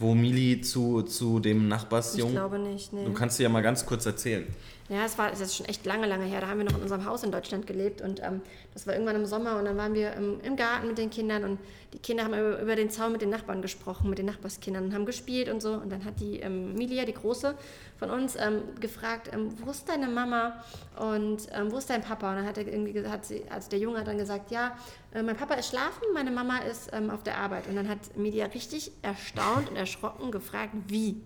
wo 0.00 0.14
Mili 0.14 0.62
zu, 0.62 1.02
zu 1.02 1.38
dem 1.40 1.58
Ich 1.62 1.68
Nachbarsjungen... 1.68 2.34
glaube 2.34 2.58
nicht, 2.58 2.92
nee. 2.92 3.04
Du 3.04 3.12
kannst 3.12 3.38
dir 3.38 3.44
ja 3.44 3.48
mal 3.50 3.62
ganz 3.62 3.86
kurz 3.86 4.06
erzählen. 4.06 4.44
Ja, 4.90 5.04
es 5.04 5.16
war 5.18 5.30
das 5.30 5.40
ist 5.40 5.54
schon 5.54 5.66
echt 5.66 5.86
lange, 5.86 6.08
lange 6.08 6.24
her. 6.24 6.40
Da 6.40 6.48
haben 6.48 6.58
wir 6.58 6.64
noch 6.64 6.74
in 6.74 6.82
unserem 6.82 7.04
Haus 7.04 7.22
in 7.22 7.30
Deutschland 7.30 7.64
gelebt 7.64 8.02
und 8.02 8.20
ähm, 8.24 8.42
das 8.74 8.88
war 8.88 8.94
irgendwann 8.94 9.14
im 9.14 9.24
Sommer 9.24 9.56
und 9.56 9.64
dann 9.64 9.76
waren 9.76 9.94
wir 9.94 10.14
im, 10.14 10.40
im 10.40 10.56
Garten 10.56 10.88
mit 10.88 10.98
den 10.98 11.10
Kindern 11.10 11.44
und 11.44 11.60
die 11.92 12.00
Kinder 12.00 12.24
haben 12.24 12.34
über, 12.34 12.60
über 12.60 12.74
den 12.74 12.90
Zaun 12.90 13.12
mit 13.12 13.22
den 13.22 13.30
Nachbarn 13.30 13.62
gesprochen, 13.62 14.10
mit 14.10 14.18
den 14.18 14.26
Nachbarskindern 14.26 14.86
und 14.86 14.92
haben 14.92 15.06
gespielt 15.06 15.48
und 15.48 15.62
so. 15.62 15.74
Und 15.74 15.92
dann 15.92 16.04
hat 16.04 16.18
die 16.18 16.40
ähm, 16.40 16.74
Milia, 16.74 17.04
die 17.04 17.14
Große 17.14 17.54
von 18.00 18.10
uns, 18.10 18.34
ähm, 18.34 18.62
gefragt, 18.80 19.30
ähm, 19.32 19.54
wo 19.64 19.70
ist 19.70 19.88
deine 19.88 20.08
Mama 20.08 20.64
und 20.98 21.46
ähm, 21.52 21.70
wo 21.70 21.78
ist 21.78 21.88
dein 21.88 22.02
Papa? 22.02 22.30
Und 22.30 22.38
dann 22.38 22.46
hat 22.46 22.58
er 22.58 22.66
irgendwie 22.66 23.06
hat 23.06 23.24
sie, 23.24 23.44
also 23.48 23.70
der 23.70 23.78
Junge 23.78 24.00
hat 24.00 24.08
dann 24.08 24.18
gesagt, 24.18 24.50
ja, 24.50 24.76
äh, 25.14 25.22
mein 25.22 25.36
Papa 25.36 25.54
ist 25.54 25.68
schlafen, 25.68 26.02
meine 26.14 26.32
Mama 26.32 26.58
ist 26.68 26.90
ähm, 26.92 27.10
auf 27.10 27.22
der 27.22 27.38
Arbeit. 27.38 27.68
Und 27.68 27.76
dann 27.76 27.88
hat 27.88 28.16
Milia 28.16 28.46
richtig 28.46 28.90
erstaunt 29.02 29.70
und 29.70 29.76
erschrocken 29.76 30.32
gefragt, 30.32 30.72
wie? 30.88 31.20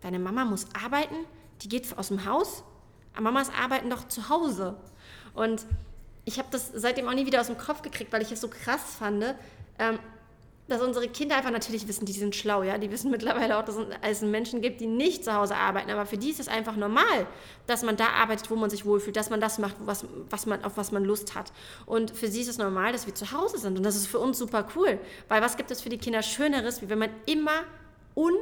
Deine 0.00 0.18
Mama 0.18 0.46
muss 0.46 0.66
arbeiten? 0.82 1.16
Die 1.60 1.68
geht 1.68 1.98
aus 1.98 2.08
dem 2.08 2.24
Haus? 2.24 2.64
Mamas 3.20 3.50
arbeiten 3.50 3.90
doch 3.90 4.08
zu 4.08 4.28
Hause. 4.28 4.76
Und 5.34 5.66
ich 6.24 6.38
habe 6.38 6.48
das 6.50 6.70
seitdem 6.74 7.08
auch 7.08 7.14
nie 7.14 7.26
wieder 7.26 7.40
aus 7.40 7.46
dem 7.46 7.58
Kopf 7.58 7.82
gekriegt, 7.82 8.12
weil 8.12 8.22
ich 8.22 8.32
es 8.32 8.40
so 8.40 8.48
krass 8.48 8.96
fand, 8.98 9.24
ähm, 9.78 9.98
dass 10.68 10.82
unsere 10.82 11.06
Kinder 11.06 11.36
einfach 11.36 11.52
natürlich 11.52 11.86
wissen, 11.86 12.06
die 12.06 12.12
sind 12.12 12.34
schlau, 12.34 12.64
ja. 12.64 12.76
Die 12.76 12.90
wissen 12.90 13.10
mittlerweile 13.12 13.56
auch, 13.56 13.64
dass 13.64 13.76
es 14.02 14.22
Menschen 14.22 14.62
gibt, 14.62 14.80
die 14.80 14.88
nicht 14.88 15.24
zu 15.24 15.32
Hause 15.32 15.54
arbeiten. 15.54 15.90
Aber 15.90 16.06
für 16.06 16.18
die 16.18 16.30
ist 16.30 16.40
es 16.40 16.48
einfach 16.48 16.74
normal, 16.74 17.28
dass 17.68 17.84
man 17.84 17.96
da 17.96 18.08
arbeitet, 18.08 18.50
wo 18.50 18.56
man 18.56 18.68
sich 18.68 18.84
wohlfühlt, 18.84 19.14
dass 19.14 19.30
man 19.30 19.40
das 19.40 19.58
macht, 19.58 19.76
was, 19.78 20.04
was 20.28 20.46
man, 20.46 20.64
auf 20.64 20.76
was 20.76 20.90
man 20.90 21.04
Lust 21.04 21.36
hat. 21.36 21.52
Und 21.86 22.10
für 22.10 22.26
sie 22.26 22.40
ist 22.40 22.48
es 22.48 22.58
normal, 22.58 22.90
dass 22.90 23.06
wir 23.06 23.14
zu 23.14 23.30
Hause 23.30 23.58
sind. 23.58 23.78
Und 23.78 23.84
das 23.84 23.94
ist 23.94 24.08
für 24.08 24.18
uns 24.18 24.38
super 24.38 24.66
cool. 24.74 24.98
Weil 25.28 25.40
was 25.40 25.56
gibt 25.56 25.70
es 25.70 25.80
für 25.80 25.88
die 25.88 25.98
Kinder 25.98 26.22
Schöneres, 26.22 26.82
wie 26.82 26.88
wenn 26.88 26.98
man 26.98 27.10
immer 27.26 27.62
un, 28.16 28.34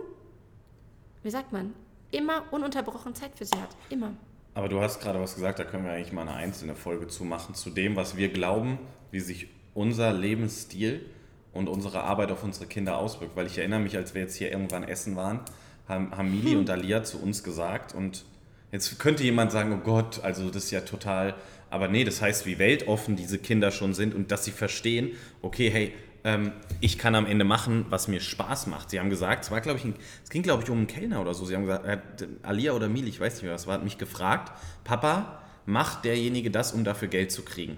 wie 1.22 1.30
sagt 1.30 1.52
man, 1.52 1.74
immer 2.10 2.44
ununterbrochen 2.52 3.14
Zeit 3.14 3.32
für 3.37 3.44
sie 3.44 3.60
hat. 3.60 3.76
Immer. 3.90 4.14
Aber 4.54 4.68
du 4.68 4.80
hast 4.80 5.00
gerade 5.00 5.20
was 5.20 5.34
gesagt, 5.34 5.58
da 5.58 5.64
können 5.64 5.84
wir 5.84 5.92
eigentlich 5.92 6.12
mal 6.12 6.22
eine 6.22 6.34
einzelne 6.34 6.76
Folge 6.76 7.08
zu 7.08 7.24
machen, 7.24 7.54
zu 7.54 7.70
dem, 7.70 7.96
was 7.96 8.16
wir 8.16 8.28
glauben, 8.28 8.78
wie 9.10 9.20
sich 9.20 9.48
unser 9.74 10.12
Lebensstil 10.12 11.04
und 11.52 11.68
unsere 11.68 12.02
Arbeit 12.02 12.30
auf 12.30 12.44
unsere 12.44 12.66
Kinder 12.66 12.98
auswirkt. 12.98 13.36
Weil 13.36 13.46
ich 13.46 13.58
erinnere 13.58 13.80
mich, 13.80 13.96
als 13.96 14.14
wir 14.14 14.22
jetzt 14.22 14.36
hier 14.36 14.52
irgendwann 14.52 14.84
essen 14.84 15.16
waren, 15.16 15.40
haben, 15.88 16.16
haben 16.16 16.30
Mili 16.30 16.56
und 16.56 16.70
Alia 16.70 17.02
zu 17.02 17.20
uns 17.20 17.42
gesagt 17.42 17.94
und 17.94 18.24
jetzt 18.72 18.98
könnte 18.98 19.24
jemand 19.24 19.52
sagen, 19.52 19.72
oh 19.72 19.84
Gott, 19.84 20.22
also 20.22 20.50
das 20.50 20.64
ist 20.64 20.70
ja 20.70 20.80
total, 20.80 21.34
aber 21.70 21.88
nee, 21.88 22.04
das 22.04 22.22
heißt, 22.22 22.46
wie 22.46 22.58
weltoffen 22.58 23.16
diese 23.16 23.38
Kinder 23.38 23.70
schon 23.70 23.94
sind 23.94 24.14
und 24.14 24.30
dass 24.30 24.44
sie 24.44 24.52
verstehen, 24.52 25.12
okay, 25.42 25.70
hey, 25.70 25.92
ähm, 26.24 26.52
ich 26.80 26.98
kann 26.98 27.14
am 27.14 27.26
Ende 27.26 27.44
machen, 27.44 27.87
was 27.90 28.08
mir 28.08 28.20
Spaß 28.20 28.66
macht. 28.66 28.90
Sie 28.90 28.98
haben 28.98 29.10
gesagt, 29.10 29.44
es 29.44 29.50
war, 29.50 29.60
glaube 29.60 29.78
ich, 29.78 29.84
ein, 29.84 29.94
es 30.24 30.30
ging, 30.30 30.42
glaube 30.42 30.62
ich, 30.62 30.70
um 30.70 30.78
einen 30.78 30.87
Kellner 30.87 31.20
oder 31.20 31.34
so. 31.34 31.44
Sie 31.44 31.54
haben 31.54 31.66
gesagt, 31.66 31.87
äh, 32.22 32.26
Alia 32.42 32.72
oder 32.72 32.88
Mili, 32.88 33.10
ich 33.10 33.20
weiß 33.20 33.34
nicht 33.34 33.42
mehr, 33.44 33.52
was 33.52 33.66
war, 33.66 33.74
hat 33.74 33.84
mich 33.84 33.98
gefragt, 33.98 34.52
Papa, 34.84 35.42
macht 35.66 36.04
derjenige 36.04 36.50
das, 36.50 36.72
um 36.72 36.82
dafür 36.82 37.08
Geld 37.08 37.30
zu 37.30 37.42
kriegen? 37.42 37.76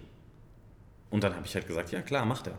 Und 1.11 1.24
dann 1.24 1.35
habe 1.35 1.46
ich 1.46 1.54
halt 1.54 1.66
gesagt, 1.66 1.90
ja 1.90 2.02
klar, 2.02 2.24
macht 2.24 2.46
er. 2.46 2.59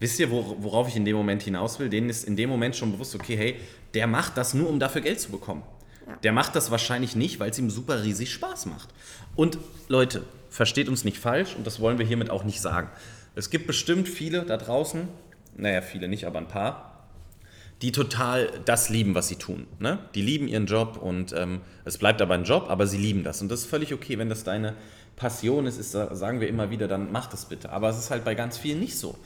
Wisst 0.00 0.18
ihr, 0.18 0.30
worauf 0.30 0.88
ich 0.88 0.96
in 0.96 1.04
dem 1.04 1.14
Moment 1.14 1.42
hinaus 1.42 1.78
will? 1.78 1.88
Denen 1.88 2.10
ist 2.10 2.24
in 2.24 2.34
dem 2.34 2.50
Moment 2.50 2.74
schon 2.74 2.90
bewusst, 2.90 3.14
okay, 3.14 3.36
hey, 3.36 3.56
der 3.94 4.06
macht 4.06 4.36
das 4.36 4.52
nur, 4.52 4.68
um 4.68 4.80
dafür 4.80 5.00
Geld 5.00 5.20
zu 5.20 5.30
bekommen. 5.30 5.62
Ja. 6.06 6.16
Der 6.16 6.32
macht 6.32 6.56
das 6.56 6.70
wahrscheinlich 6.70 7.14
nicht, 7.14 7.38
weil 7.38 7.50
es 7.50 7.58
ihm 7.58 7.70
super 7.70 8.02
riesig 8.02 8.32
Spaß 8.32 8.66
macht. 8.66 8.88
Und 9.36 9.58
Leute, 9.88 10.24
versteht 10.50 10.88
uns 10.88 11.04
nicht 11.04 11.18
falsch 11.18 11.54
und 11.54 11.66
das 11.66 11.80
wollen 11.80 11.98
wir 11.98 12.06
hiermit 12.06 12.30
auch 12.30 12.44
nicht 12.44 12.60
sagen. 12.60 12.90
Es 13.34 13.50
gibt 13.50 13.66
bestimmt 13.66 14.08
viele 14.08 14.44
da 14.44 14.56
draußen, 14.56 15.08
naja, 15.56 15.80
viele 15.82 16.08
nicht, 16.08 16.26
aber 16.26 16.38
ein 16.38 16.48
paar, 16.48 16.92
die 17.82 17.90
total 17.90 18.48
das 18.64 18.90
lieben, 18.90 19.14
was 19.14 19.28
sie 19.28 19.36
tun. 19.36 19.66
Ne? 19.80 19.98
Die 20.14 20.22
lieben 20.22 20.46
ihren 20.46 20.66
Job 20.66 20.98
und 21.02 21.32
ähm, 21.32 21.62
es 21.84 21.98
bleibt 21.98 22.22
aber 22.22 22.34
ein 22.34 22.44
Job, 22.44 22.66
aber 22.68 22.86
sie 22.86 22.98
lieben 22.98 23.24
das. 23.24 23.42
Und 23.42 23.50
das 23.50 23.60
ist 23.60 23.66
völlig 23.66 23.92
okay, 23.92 24.18
wenn 24.18 24.28
das 24.28 24.44
deine 24.44 24.74
Passion 25.16 25.66
ist, 25.66 25.78
ist, 25.78 25.92
sagen 25.92 26.40
wir 26.40 26.48
immer 26.48 26.70
wieder, 26.70 26.88
dann 26.88 27.10
mach 27.10 27.26
das 27.26 27.46
bitte. 27.46 27.70
Aber 27.70 27.88
es 27.88 27.98
ist 27.98 28.10
halt 28.10 28.24
bei 28.24 28.34
ganz 28.34 28.56
vielen 28.56 28.80
nicht 28.80 28.96
so. 28.96 29.18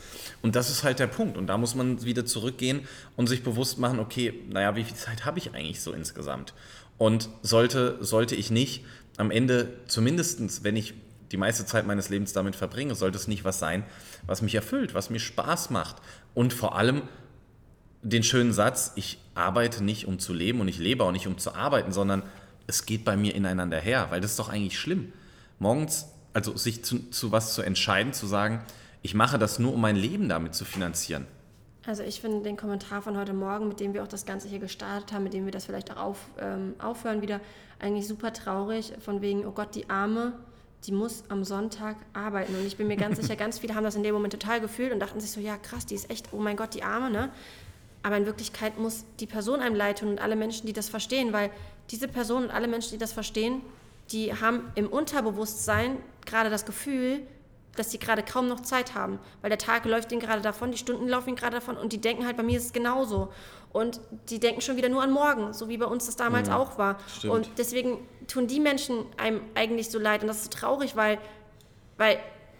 Und 0.42 0.57
das 0.57 0.71
ist 0.71 0.85
halt 0.85 0.99
der 0.99 1.07
Punkt. 1.07 1.37
Und 1.37 1.49
da 1.49 1.59
muss 1.59 1.75
man 1.75 2.03
wieder 2.05 2.25
zurückgehen 2.25 2.81
und 3.14 3.29
sich 3.29 3.42
bewusst 3.42 3.79
machen, 3.79 3.99
okay, 3.99 4.33
naja, 4.49 4.75
wie 4.75 4.85
viel 4.85 4.97
Zeit 4.97 5.25
habe 5.25 5.38
ich 5.38 5.55
eigentlich 5.55 5.81
so 5.81 5.92
insgesamt? 5.92 6.55
Und 6.99 7.29
sollte, 7.42 7.99
sollte 8.01 8.35
ich 8.35 8.51
nicht 8.51 8.85
am 9.19 9.31
Ende, 9.31 9.69
zumindest 9.87 10.64
wenn 10.64 10.77
ich 10.77 10.95
die 11.33 11.37
meiste 11.37 11.67
Zeit 11.67 11.87
meines 11.87 12.09
Lebens 12.09 12.33
damit 12.33 12.57
verbringe, 12.57 12.95
sollte 12.95 13.17
es 13.17 13.29
nicht 13.29 13.45
was 13.45 13.59
sein, 13.59 13.85
was 14.27 14.43
mich 14.43 14.55
erfüllt, 14.55 14.95
was 14.95 15.11
mir 15.11 15.19
Spaß 15.19 15.71
macht. 15.71 15.97
Und 16.35 16.53
vor 16.53 16.77
allem 16.77 17.03
den 18.03 18.23
schönen 18.23 18.53
Satz, 18.53 18.93
ich 18.95 19.19
arbeite 19.35 19.83
nicht, 19.83 20.07
um 20.07 20.19
zu 20.19 20.33
leben 20.33 20.61
und 20.61 20.69
ich 20.69 20.79
lebe 20.79 21.05
auch 21.05 21.12
nicht, 21.12 21.27
um 21.27 21.39
zu 21.39 21.55
arbeiten, 21.55 21.93
sondern 21.93 22.23
es 22.67 22.87
geht 22.87 23.05
bei 23.05 23.17
mir 23.17 23.35
ineinander 23.35 23.79
her, 23.79 24.07
weil 24.11 24.21
das 24.21 24.33
ist 24.33 24.39
doch 24.39 24.49
eigentlich 24.49 24.79
schlimm 24.79 25.12
morgens, 25.59 26.09
also 26.33 26.57
sich 26.57 26.85
zu, 26.85 27.11
zu 27.11 27.33
was 27.33 27.55
zu 27.55 27.62
entscheiden, 27.62 28.12
zu 28.12 28.27
sagen, 28.27 28.62
ich 29.03 29.15
mache 29.15 29.39
das 29.39 29.59
nur, 29.59 29.75
um 29.75 29.81
mein 29.81 29.97
Leben 29.97 30.29
damit 30.29 30.55
zu 30.55 30.65
finanzieren. 30.65 31.27
Also 31.87 32.03
ich 32.03 32.21
finde 32.21 32.43
den 32.43 32.57
Kommentar 32.57 33.01
von 33.01 33.17
heute 33.17 33.33
Morgen, 33.33 33.69
mit 33.69 33.79
dem 33.79 33.95
wir 33.95 34.03
auch 34.03 34.09
das 34.09 34.27
Ganze 34.27 34.49
hier 34.49 34.59
gestartet 34.59 35.12
haben, 35.12 35.23
mit 35.23 35.33
dem 35.33 35.45
wir 35.45 35.53
das 35.53 35.67
vielleicht 35.67 35.93
auch 35.93 35.99
auf, 35.99 36.19
ähm, 36.41 36.75
aufhören 36.79 37.23
wieder, 37.23 37.41
eigentlich 37.79 38.09
super 38.09 38.33
traurig, 38.33 38.93
von 38.99 39.21
wegen, 39.21 39.47
oh 39.47 39.53
Gott, 39.53 39.75
die 39.75 39.89
Arme, 39.89 40.33
die 40.87 40.92
muss 40.92 41.25
am 41.29 41.44
Sonntag 41.44 41.96
arbeiten. 42.12 42.55
Und 42.55 42.66
ich 42.66 42.77
bin 42.77 42.87
mir 42.87 42.96
ganz 42.96 43.16
sicher, 43.20 43.37
ganz 43.37 43.59
viele 43.59 43.75
haben 43.75 43.85
das 43.85 43.96
in 43.96 44.03
dem 44.03 44.14
Moment 44.14 44.33
total 44.33 44.61
gefühlt 44.61 44.92
und 44.92 45.01
dachten 45.01 45.20
sich 45.20 45.31
so, 45.31 45.40
ja 45.40 45.57
krass, 45.57 45.87
die 45.87 45.94
ist 45.94 46.11
echt, 46.11 46.29
oh 46.33 46.38
mein 46.38 46.57
Gott, 46.57 46.75
die 46.75 46.83
Arme, 46.83 47.11
ne? 47.11 47.31
Aber 48.03 48.16
in 48.16 48.27
Wirklichkeit 48.27 48.79
muss 48.79 49.05
die 49.18 49.27
Person 49.27 49.61
einem 49.61 49.75
leid 49.75 49.99
tun 49.99 50.11
und 50.11 50.20
alle 50.20 50.37
Menschen, 50.37 50.66
die 50.66 50.72
das 50.72 50.88
verstehen, 50.88 51.33
weil 51.33 51.51
diese 51.90 52.07
Person 52.07 52.44
und 52.44 52.51
alle 52.51 52.68
Menschen, 52.68 52.92
die 52.92 52.99
das 52.99 53.12
verstehen, 53.12 53.62
die 54.12 54.33
haben 54.33 54.70
im 54.77 54.87
Unterbewusstsein 54.87 55.96
gerade 56.25 56.49
das 56.49 56.64
Gefühl, 56.64 57.20
dass 57.75 57.90
sie 57.90 57.99
gerade 57.99 58.22
kaum 58.22 58.49
noch 58.49 58.61
Zeit 58.61 58.94
haben, 58.94 59.18
weil 59.42 59.51
der 59.51 59.59
Tag 59.59 59.85
läuft 59.85 60.12
ihnen 60.12 60.20
gerade 60.20 60.40
davon, 60.40 60.70
die 60.70 60.79
Stunden 60.79 61.09
laufen 61.09 61.31
ihnen 61.31 61.37
gerade 61.37 61.57
davon 61.57 61.77
und 61.77 61.92
die 61.92 62.01
denken 62.01 62.25
halt, 62.25 62.37
bei 62.37 62.42
mir 62.42 62.59
ist 62.59 62.66
es 62.66 62.72
genauso. 62.72 63.33
Und 63.77 64.01
die 64.31 64.41
denken 64.41 64.62
schon 64.62 64.79
wieder 64.79 64.89
nur 64.89 65.03
an 65.03 65.12
morgen, 65.12 65.53
so 65.53 65.69
wie 65.69 65.77
bei 65.77 65.85
uns 65.85 66.07
das 66.07 66.17
damals 66.17 66.49
ja, 66.49 66.57
auch 66.57 66.79
war. 66.79 66.97
Stimmt. 67.15 67.35
Und 67.35 67.51
deswegen 67.59 67.99
tun 68.27 68.47
die 68.47 68.59
Menschen 68.59 69.05
einem 69.19 69.43
eigentlich 69.55 69.91
so 69.91 69.99
leid 69.99 70.23
und 70.23 70.29
das 70.29 70.39
ist 70.39 70.45
so 70.45 70.59
traurig, 70.59 70.97
weil, 70.97 71.19
weil 71.99 72.19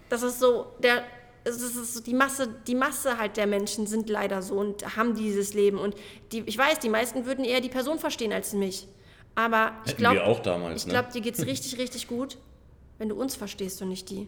das 0.09 0.21
ist 0.21 0.39
so 0.39 0.67
der 0.77 1.03
es 1.43 1.61
ist 1.61 1.93
so 1.95 2.01
die 2.01 2.13
Masse, 2.13 2.49
die 2.67 2.75
Masse 2.75 3.17
halt 3.17 3.37
der 3.37 3.47
Menschen 3.47 3.87
sind 3.87 4.09
leider 4.09 4.41
so 4.43 4.55
und 4.55 4.95
haben 4.95 5.15
dieses 5.15 5.53
Leben. 5.53 5.79
Und 5.79 5.95
die, 6.31 6.43
ich 6.45 6.57
weiß, 6.57 6.79
die 6.79 6.89
meisten 6.89 7.25
würden 7.25 7.45
eher 7.45 7.61
die 7.61 7.69
Person 7.69 7.97
verstehen 7.97 8.33
als 8.33 8.53
mich. 8.53 8.87
Aber 9.33 9.71
ich 9.85 9.95
glaube, 9.95 10.21
ich 10.75 10.85
ne? 10.85 10.91
glaube, 10.91 11.11
dir 11.11 11.21
geht 11.21 11.39
es 11.39 11.45
richtig, 11.45 11.79
richtig 11.79 12.07
gut, 12.07 12.37
wenn 12.97 13.09
du 13.09 13.15
uns 13.15 13.35
verstehst 13.35 13.81
und 13.81 13.87
nicht 13.89 14.09
die. 14.09 14.27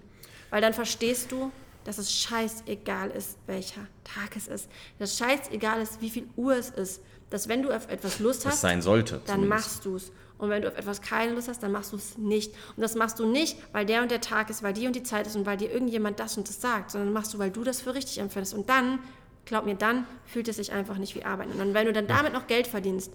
Weil 0.50 0.62
dann 0.62 0.74
verstehst 0.74 1.32
du, 1.32 1.52
dass 1.90 1.98
es 1.98 2.14
scheißegal 2.14 3.10
ist, 3.10 3.40
welcher 3.48 3.82
Tag 4.04 4.36
es 4.36 4.48
ist. 4.48 4.70
Dass 5.00 5.14
es 5.14 5.18
scheißegal 5.18 5.82
ist, 5.82 6.00
wie 6.02 6.12
viel 6.12 6.30
Uhr 6.36 6.56
es 6.56 6.70
ist. 6.70 7.02
Dass 7.32 7.48
wenn 7.48 7.64
du 7.64 7.72
auf 7.76 7.90
etwas 7.90 8.20
Lust 8.20 8.46
hast, 8.46 8.62
sein 8.62 8.84
sollte, 8.84 9.22
dann 9.26 9.42
zumindest. 9.42 9.50
machst 9.50 9.86
du 9.86 9.96
es. 9.96 10.12
Und 10.38 10.52
wenn 10.52 10.62
du 10.62 10.68
auf 10.68 10.78
etwas 10.78 11.02
keine 11.02 11.34
Lust 11.34 11.48
hast, 11.48 11.64
dann 11.64 11.72
machst 11.72 11.92
du 11.92 11.96
es 11.96 12.16
nicht. 12.20 12.54
Und 12.76 12.84
das 12.84 12.94
machst 12.94 13.18
du 13.18 13.26
nicht, 13.26 13.58
weil 13.74 13.88
der 13.88 14.04
und 14.04 14.12
der 14.12 14.22
Tag 14.22 14.52
ist, 14.52 14.62
weil 14.62 14.74
die 14.74 14.86
und 14.86 14.96
die 14.96 15.02
Zeit 15.02 15.26
ist 15.26 15.36
und 15.36 15.48
weil 15.48 15.58
dir 15.58 15.72
irgendjemand 15.72 16.20
das 16.20 16.38
und 16.38 16.48
das 16.48 16.62
sagt, 16.62 16.92
sondern 16.92 17.12
machst 17.12 17.34
du, 17.34 17.40
weil 17.40 17.50
du 17.50 17.64
das 17.64 17.82
für 17.82 17.96
richtig 17.96 18.20
empfindest. 18.20 18.54
Und 18.54 18.70
dann, 18.70 19.00
glaub 19.46 19.66
mir, 19.66 19.74
dann 19.74 20.06
fühlt 20.26 20.48
es 20.48 20.58
sich 20.58 20.72
einfach 20.72 21.00
nicht 21.00 21.16
wie 21.16 21.26
Arbeit. 21.26 21.48
Und 21.48 21.74
wenn 21.74 21.88
du 21.88 21.94
dann 21.94 22.06
damit 22.06 22.34
noch 22.34 22.46
Geld 22.46 22.68
verdienst, 22.68 23.12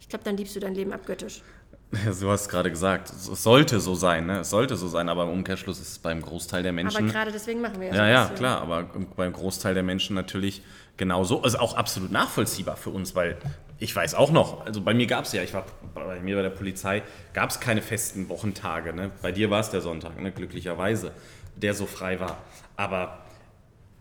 ich 0.00 0.08
glaube, 0.08 0.24
dann 0.24 0.36
liebst 0.36 0.56
du 0.56 0.60
dein 0.60 0.74
Leben 0.74 0.92
abgöttisch. 0.92 1.44
Ja, 2.04 2.12
du 2.12 2.30
hast 2.30 2.48
gerade 2.48 2.70
gesagt, 2.70 3.10
es 3.10 3.42
sollte 3.42 3.80
so 3.80 3.94
sein, 3.94 4.26
ne? 4.26 4.40
Es 4.40 4.50
sollte 4.50 4.76
so 4.76 4.88
sein, 4.88 5.08
aber 5.08 5.24
im 5.24 5.30
Umkehrschluss 5.30 5.80
ist 5.80 5.88
es 5.88 5.98
beim 5.98 6.20
Großteil 6.20 6.62
der 6.62 6.72
Menschen. 6.72 7.04
Aber 7.04 7.12
gerade 7.12 7.32
deswegen 7.32 7.62
machen 7.62 7.80
wir 7.80 7.88
ja. 7.88 7.94
Ja, 7.94 8.08
ja, 8.08 8.26
klar, 8.28 8.60
aber 8.60 8.84
beim 9.16 9.32
Großteil 9.32 9.72
der 9.74 9.82
Menschen 9.82 10.14
natürlich 10.14 10.62
genauso. 10.96 11.42
Also 11.42 11.58
auch 11.58 11.76
absolut 11.76 12.12
nachvollziehbar 12.12 12.76
für 12.76 12.90
uns, 12.90 13.14
weil 13.14 13.38
ich 13.78 13.94
weiß 13.94 14.14
auch 14.14 14.30
noch, 14.30 14.66
also 14.66 14.82
bei 14.82 14.92
mir 14.92 15.06
gab 15.06 15.24
es 15.24 15.32
ja, 15.32 15.42
ich 15.42 15.54
war 15.54 15.64
bei 15.94 16.20
mir 16.20 16.36
bei 16.36 16.42
der 16.42 16.50
Polizei, 16.50 17.02
gab 17.32 17.50
es 17.50 17.60
keine 17.60 17.80
festen 17.80 18.28
Wochentage. 18.28 18.92
Ne? 18.92 19.10
Bei 19.22 19.32
dir 19.32 19.50
war 19.50 19.60
es 19.60 19.70
der 19.70 19.80
Sonntag, 19.80 20.20
ne? 20.20 20.30
glücklicherweise, 20.30 21.12
der 21.56 21.74
so 21.74 21.86
frei 21.86 22.20
war. 22.20 22.38
Aber 22.76 23.20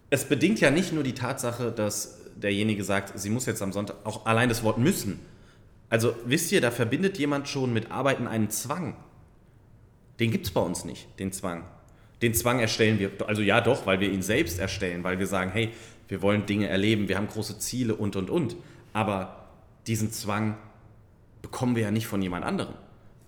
es 0.09 0.25
bedingt 0.25 0.59
ja 0.59 0.71
nicht 0.71 0.91
nur 0.91 1.03
die 1.03 1.13
Tatsache, 1.13 1.71
dass 1.71 2.19
derjenige 2.35 2.83
sagt, 2.83 3.17
sie 3.17 3.29
muss 3.29 3.45
jetzt 3.45 3.61
am 3.61 3.71
Sonntag, 3.71 3.97
auch 4.03 4.25
allein 4.25 4.49
das 4.49 4.63
Wort 4.63 4.77
müssen 4.77 5.19
also 5.89 6.15
wisst 6.25 6.51
ihr, 6.51 6.61
da 6.61 6.71
verbindet 6.71 7.17
jemand 7.17 7.47
schon 7.47 7.73
mit 7.73 7.91
Arbeiten 7.91 8.27
einen 8.27 8.49
Zwang. 8.49 8.95
Den 10.19 10.31
gibt 10.31 10.45
es 10.45 10.51
bei 10.51 10.61
uns 10.61 10.85
nicht, 10.85 11.07
den 11.19 11.31
Zwang. 11.31 11.63
Den 12.21 12.33
Zwang 12.33 12.59
erstellen 12.59 12.99
wir, 12.99 13.11
also 13.27 13.41
ja 13.41 13.61
doch, 13.61 13.85
weil 13.85 13.99
wir 13.99 14.11
ihn 14.11 14.23
selbst 14.23 14.59
erstellen, 14.59 15.03
weil 15.03 15.19
wir 15.19 15.27
sagen, 15.27 15.51
hey, 15.51 15.71
wir 16.07 16.21
wollen 16.21 16.45
Dinge 16.45 16.67
erleben, 16.67 17.07
wir 17.07 17.17
haben 17.17 17.27
große 17.27 17.59
Ziele 17.59 17.95
und, 17.95 18.15
und, 18.15 18.29
und. 18.29 18.55
Aber 18.93 19.49
diesen 19.85 20.11
Zwang 20.11 20.57
bekommen 21.41 21.75
wir 21.75 21.83
ja 21.83 21.91
nicht 21.91 22.07
von 22.07 22.21
jemand 22.21 22.43
anderem. 22.43 22.73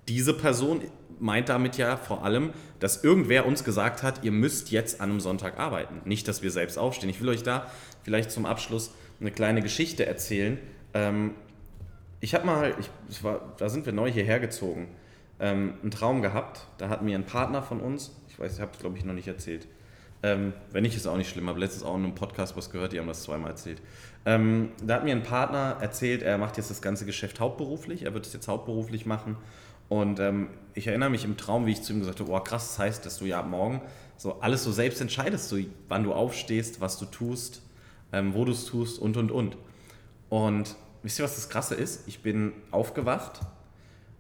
Diese 0.08 0.34
Person 0.34 0.82
meint 1.20 1.50
damit 1.50 1.78
ja 1.78 1.98
vor 1.98 2.24
allem, 2.24 2.52
dass 2.80 3.04
irgendwer 3.04 3.46
uns 3.46 3.64
gesagt 3.64 4.02
hat, 4.04 4.24
ihr 4.24 4.32
müsst 4.32 4.72
jetzt 4.72 5.02
an 5.02 5.12
einem 5.12 5.20
Sonntag 5.20 5.60
arbeiten. 5.60 6.02
Nicht, 6.06 6.28
dass 6.28 6.42
wir 6.42 6.50
selbst 6.50 6.78
aufstehen. 6.78 7.10
Ich 7.10 7.22
will 7.22 7.30
euch 7.30 7.44
da 7.44 7.70
vielleicht 8.04 8.32
zum 8.32 8.46
Abschluss 8.46 8.94
eine 9.20 9.32
kleine 9.32 9.62
Geschichte 9.62 10.06
erzählen. 10.06 10.58
Ähm, 10.94 11.36
ich 12.22 12.36
habe 12.36 12.46
mal, 12.46 12.76
ich, 13.10 13.24
war, 13.24 13.54
da 13.58 13.70
sind 13.70 13.86
wir 13.86 13.94
neu 13.94 14.12
hierher 14.12 14.40
gezogen, 14.40 14.88
ähm, 15.40 15.76
einen 15.82 15.92
Traum 15.92 16.22
gehabt. 16.22 16.68
Da 16.78 16.90
hat 16.90 17.02
mir 17.02 17.18
ein 17.18 17.26
Partner 17.26 17.64
von 17.64 17.80
uns, 17.80 18.12
ich 18.28 18.40
weiß, 18.40 18.56
ich 18.56 18.62
habe 18.62 18.72
es 18.74 18.80
glaube 18.80 18.98
ich 18.98 19.06
noch 19.06 19.14
nicht 19.14 19.28
erzählt. 19.28 19.68
Ähm, 20.22 20.54
wenn 20.72 20.84
nicht, 20.84 20.98
ist 20.98 21.08
auch 21.08 21.16
nicht 21.16 21.30
schlimm. 21.30 21.48
Habe 21.48 21.60
letztens 21.60 21.84
auch 21.84 21.96
in 21.96 22.04
einem 22.04 22.16
Podcast 22.16 22.58
was 22.58 22.72
gehört, 22.72 22.92
die 22.92 23.00
haben 23.00 23.08
das 23.08 23.24
zweimal 23.24 23.52
erzählt. 23.52 23.82
Ähm, 24.26 24.72
da 24.84 24.96
hat 24.96 25.06
mir 25.06 25.16
ein 25.16 25.24
Partner 25.24 25.78
erzählt, 25.80 26.24
er 26.24 26.38
macht 26.38 26.58
jetzt 26.58 26.70
das 26.70 26.82
ganze 26.82 27.06
Geschäft 27.06 27.40
hauptberuflich, 27.40 28.04
er 28.04 28.14
wird 28.14 28.26
es 28.26 28.34
jetzt 28.34 28.50
hauptberuflich 28.50 29.06
machen. 29.06 29.38
Und 29.88 30.20
ähm, 30.20 30.50
ich 30.74 30.88
erinnere 30.88 31.10
mich 31.10 31.24
im 31.24 31.38
Traum, 31.38 31.66
wie 31.66 31.72
ich 31.72 31.82
zu 31.82 31.94
ihm 31.94 32.00
gesagt 32.00 32.20
habe, 32.20 32.32
oh 32.32 32.40
krass, 32.42 32.68
das 32.68 32.80
heißt, 32.80 33.06
dass 33.06 33.18
du 33.18 33.26
ja 33.26 33.42
morgen 33.42 33.82
so 34.18 34.42
alles 34.42 34.64
so 34.64 34.72
selbst 34.72 35.00
entscheidest, 35.00 35.48
so 35.48 35.58
wann 35.88 36.04
du 36.04 36.14
aufstehst, 36.14 36.82
was 36.82 37.00
du 37.00 37.06
tust, 37.06 37.62
ähm, 38.12 38.34
wo 38.34 38.44
du 38.44 38.52
es 38.52 38.66
tust 38.66 39.00
und 39.00 39.16
und 39.16 39.32
und. 39.32 39.58
Und 40.28 40.76
wisst 41.04 41.20
ihr, 41.20 41.26
was 41.26 41.36
das 41.36 41.50
Krasse 41.50 41.76
ist? 41.76 42.08
Ich 42.08 42.22
bin 42.22 42.54
aufgewacht 42.72 43.42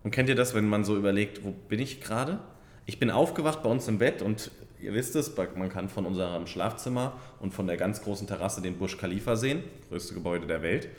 und 0.03 0.11
kennt 0.11 0.29
ihr 0.29 0.35
das, 0.35 0.53
wenn 0.53 0.67
man 0.67 0.83
so 0.83 0.95
überlegt, 0.95 1.43
wo 1.43 1.51
bin 1.51 1.79
ich 1.79 2.01
gerade? 2.01 2.39
Ich 2.85 2.99
bin 2.99 3.11
aufgewacht 3.11 3.63
bei 3.63 3.69
uns 3.69 3.87
im 3.87 3.97
Bett 3.97 4.21
und 4.21 4.51
ihr 4.79 4.93
wisst 4.93 5.15
es, 5.15 5.35
man 5.55 5.69
kann 5.69 5.89
von 5.89 6.05
unserem 6.05 6.47
Schlafzimmer 6.47 7.13
und 7.39 7.53
von 7.53 7.67
der 7.67 7.77
ganz 7.77 8.01
großen 8.01 8.27
Terrasse 8.27 8.61
den 8.61 8.77
Burj 8.77 8.97
Khalifa 8.97 9.35
sehen, 9.35 9.63
größte 9.89 10.13
Gebäude 10.13 10.47
der 10.47 10.61
Welt. 10.61 10.89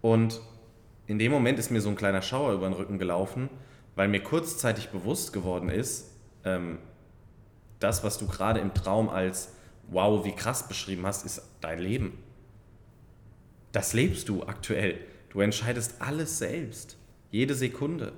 Und 0.00 0.40
in 1.06 1.18
dem 1.18 1.32
Moment 1.32 1.58
ist 1.58 1.70
mir 1.70 1.80
so 1.80 1.88
ein 1.88 1.96
kleiner 1.96 2.22
Schauer 2.22 2.52
über 2.52 2.68
den 2.68 2.74
Rücken 2.74 2.98
gelaufen, 2.98 3.48
weil 3.96 4.08
mir 4.08 4.22
kurzzeitig 4.22 4.90
bewusst 4.90 5.32
geworden 5.32 5.68
ist, 5.68 6.10
ähm, 6.44 6.78
das, 7.80 8.04
was 8.04 8.18
du 8.18 8.26
gerade 8.26 8.60
im 8.60 8.72
Traum 8.74 9.08
als 9.08 9.52
wow, 9.88 10.24
wie 10.24 10.32
krass 10.32 10.68
beschrieben 10.68 11.06
hast, 11.06 11.24
ist 11.26 11.42
dein 11.60 11.78
Leben. 11.78 12.18
Das 13.72 13.92
lebst 13.92 14.28
du 14.28 14.42
aktuell. 14.44 14.98
Du 15.36 15.42
entscheidest 15.42 15.96
alles 15.98 16.38
selbst, 16.38 16.96
jede 17.30 17.54
Sekunde. 17.54 18.12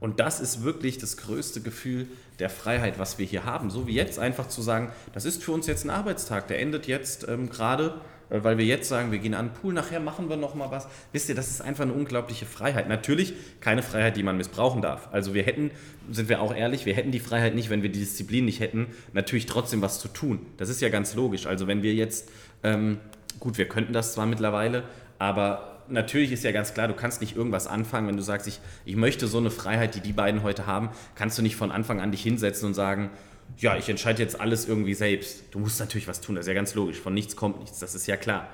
Und 0.00 0.18
das 0.18 0.40
ist 0.40 0.62
wirklich 0.62 0.96
das 0.96 1.18
größte 1.18 1.60
Gefühl 1.60 2.06
der 2.38 2.48
Freiheit, 2.48 2.98
was 2.98 3.18
wir 3.18 3.26
hier 3.26 3.44
haben. 3.44 3.68
So 3.68 3.86
wie 3.86 3.92
jetzt 3.92 4.18
einfach 4.18 4.48
zu 4.48 4.62
sagen, 4.62 4.92
das 5.12 5.26
ist 5.26 5.44
für 5.44 5.52
uns 5.52 5.66
jetzt 5.66 5.84
ein 5.84 5.90
Arbeitstag, 5.90 6.48
der 6.48 6.58
endet 6.58 6.86
jetzt 6.86 7.28
ähm, 7.28 7.50
gerade, 7.50 8.00
äh, 8.30 8.42
weil 8.42 8.56
wir 8.56 8.64
jetzt 8.64 8.88
sagen, 8.88 9.12
wir 9.12 9.18
gehen 9.18 9.34
an 9.34 9.48
den 9.48 9.52
Pool, 9.52 9.74
nachher 9.74 10.00
machen 10.00 10.30
wir 10.30 10.38
noch 10.38 10.54
mal 10.54 10.70
was. 10.70 10.88
Wisst 11.12 11.28
ihr, 11.28 11.34
das 11.34 11.50
ist 11.50 11.60
einfach 11.60 11.84
eine 11.84 11.92
unglaubliche 11.92 12.46
Freiheit. 12.46 12.88
Natürlich 12.88 13.34
keine 13.60 13.82
Freiheit, 13.82 14.16
die 14.16 14.22
man 14.22 14.38
missbrauchen 14.38 14.80
darf. 14.80 15.10
Also 15.12 15.34
wir 15.34 15.42
hätten, 15.42 15.70
sind 16.10 16.30
wir 16.30 16.40
auch 16.40 16.54
ehrlich, 16.54 16.86
wir 16.86 16.94
hätten 16.94 17.10
die 17.10 17.20
Freiheit 17.20 17.54
nicht, 17.54 17.68
wenn 17.68 17.82
wir 17.82 17.92
die 17.92 18.00
Disziplin 18.00 18.46
nicht 18.46 18.60
hätten, 18.60 18.86
natürlich 19.12 19.44
trotzdem 19.44 19.82
was 19.82 20.00
zu 20.00 20.08
tun. 20.08 20.46
Das 20.56 20.70
ist 20.70 20.80
ja 20.80 20.88
ganz 20.88 21.14
logisch. 21.14 21.44
Also 21.44 21.66
wenn 21.66 21.82
wir 21.82 21.92
jetzt, 21.92 22.30
ähm, 22.62 23.00
gut, 23.38 23.58
wir 23.58 23.68
könnten 23.68 23.92
das 23.92 24.14
zwar 24.14 24.24
mittlerweile, 24.24 24.84
aber 25.18 25.69
natürlich 25.90 26.32
ist 26.32 26.44
ja 26.44 26.52
ganz 26.52 26.74
klar, 26.74 26.88
du 26.88 26.94
kannst 26.94 27.20
nicht 27.20 27.36
irgendwas 27.36 27.66
anfangen, 27.66 28.08
wenn 28.08 28.16
du 28.16 28.22
sagst, 28.22 28.46
ich, 28.46 28.60
ich 28.84 28.96
möchte 28.96 29.26
so 29.26 29.38
eine 29.38 29.50
Freiheit, 29.50 29.94
die 29.94 30.00
die 30.00 30.12
beiden 30.12 30.42
heute 30.42 30.66
haben, 30.66 30.90
kannst 31.14 31.38
du 31.38 31.42
nicht 31.42 31.56
von 31.56 31.70
Anfang 31.70 32.00
an 32.00 32.10
dich 32.10 32.22
hinsetzen 32.22 32.66
und 32.68 32.74
sagen, 32.74 33.10
ja, 33.58 33.76
ich 33.76 33.88
entscheide 33.88 34.22
jetzt 34.22 34.40
alles 34.40 34.68
irgendwie 34.68 34.94
selbst. 34.94 35.44
Du 35.50 35.58
musst 35.58 35.80
natürlich 35.80 36.08
was 36.08 36.20
tun, 36.20 36.34
das 36.34 36.44
ist 36.44 36.48
ja 36.48 36.54
ganz 36.54 36.74
logisch. 36.74 36.98
Von 37.00 37.14
nichts 37.14 37.36
kommt 37.36 37.60
nichts, 37.60 37.78
das 37.78 37.94
ist 37.94 38.06
ja 38.06 38.16
klar. 38.16 38.48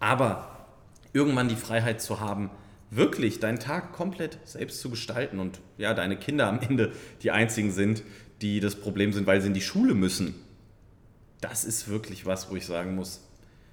Aber 0.00 0.66
irgendwann 1.12 1.48
die 1.48 1.56
Freiheit 1.56 2.00
zu 2.00 2.20
haben, 2.20 2.50
wirklich 2.90 3.40
deinen 3.40 3.58
Tag 3.58 3.92
komplett 3.92 4.38
selbst 4.44 4.80
zu 4.80 4.90
gestalten 4.90 5.38
und 5.38 5.60
ja, 5.76 5.94
deine 5.94 6.16
Kinder 6.16 6.46
am 6.46 6.60
Ende 6.60 6.92
die 7.22 7.30
einzigen 7.30 7.70
sind, 7.70 8.02
die 8.40 8.60
das 8.60 8.76
Problem 8.76 9.12
sind, 9.12 9.26
weil 9.26 9.40
sie 9.40 9.48
in 9.48 9.54
die 9.54 9.60
Schule 9.60 9.94
müssen. 9.94 10.34
Das 11.40 11.64
ist 11.64 11.88
wirklich 11.88 12.26
was, 12.26 12.50
wo 12.50 12.56
ich 12.56 12.66
sagen 12.66 12.94
muss, 12.94 13.20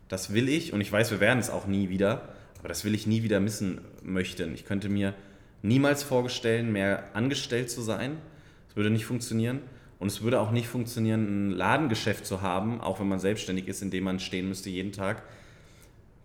das 0.08 0.34
will 0.34 0.50
ich 0.50 0.74
und 0.74 0.82
ich 0.82 0.92
weiß, 0.92 1.12
wir 1.12 1.20
werden 1.20 1.40
es 1.40 1.50
auch 1.50 1.66
nie 1.66 1.90
wieder. 1.90 2.35
Aber 2.66 2.70
das 2.70 2.84
will 2.84 2.96
ich 2.96 3.06
nie 3.06 3.22
wieder 3.22 3.40
missen 3.40 3.80
möchten. 4.02 4.56
Ich 4.56 4.66
könnte 4.66 4.90
mir 4.90 5.14
niemals 5.62 6.02
vorstellen, 6.02 6.72
mehr 6.72 7.16
angestellt 7.16 7.70
zu 7.70 7.84
sein. 7.84 8.18
Das 8.66 8.76
würde 8.76 8.90
nicht 8.90 9.06
funktionieren. 9.06 9.62
Und 10.00 10.08
es 10.08 10.24
würde 10.24 10.40
auch 10.40 10.50
nicht 10.50 10.68
funktionieren, 10.68 11.50
ein 11.50 11.52
Ladengeschäft 11.52 12.26
zu 12.26 12.42
haben, 12.42 12.82
auch 12.82 13.00
wenn 13.00 13.08
man 13.08 13.20
selbstständig 13.20 13.68
ist, 13.68 13.84
in 13.84 13.92
dem 13.92 14.04
man 14.04 14.20
stehen 14.20 14.50
müsste 14.50 14.72
jeden 14.72 14.94
Tag. 14.94 15.22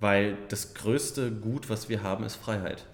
Weil 0.00 0.38
das 0.48 0.72
größte 0.72 1.30
Gut, 1.30 1.68
was 1.68 1.90
wir 1.90 2.02
haben, 2.02 2.24
ist 2.24 2.36
Freiheit. 2.36 2.86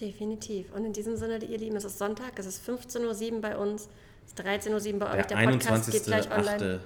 Definitiv. 0.00 0.72
Und 0.72 0.86
in 0.86 0.94
diesem 0.94 1.18
Sinne, 1.18 1.44
ihr 1.44 1.58
Lieben, 1.58 1.76
es 1.76 1.84
ist 1.84 1.98
Sonntag, 1.98 2.38
es 2.38 2.46
ist 2.46 2.66
15.07 2.66 3.32
Uhr 3.34 3.40
bei 3.42 3.58
uns, 3.58 3.90
es 4.24 4.32
ist 4.32 4.40
13.07 4.40 4.94
Uhr 4.94 4.98
bei 5.00 5.06
euch. 5.18 5.26
Der, 5.26 5.36
Der 5.36 5.46
Podcast 5.46 5.90
geht 5.90 6.04
gleich 6.04 6.26
21.08. 6.30 6.38
online. 6.38 6.80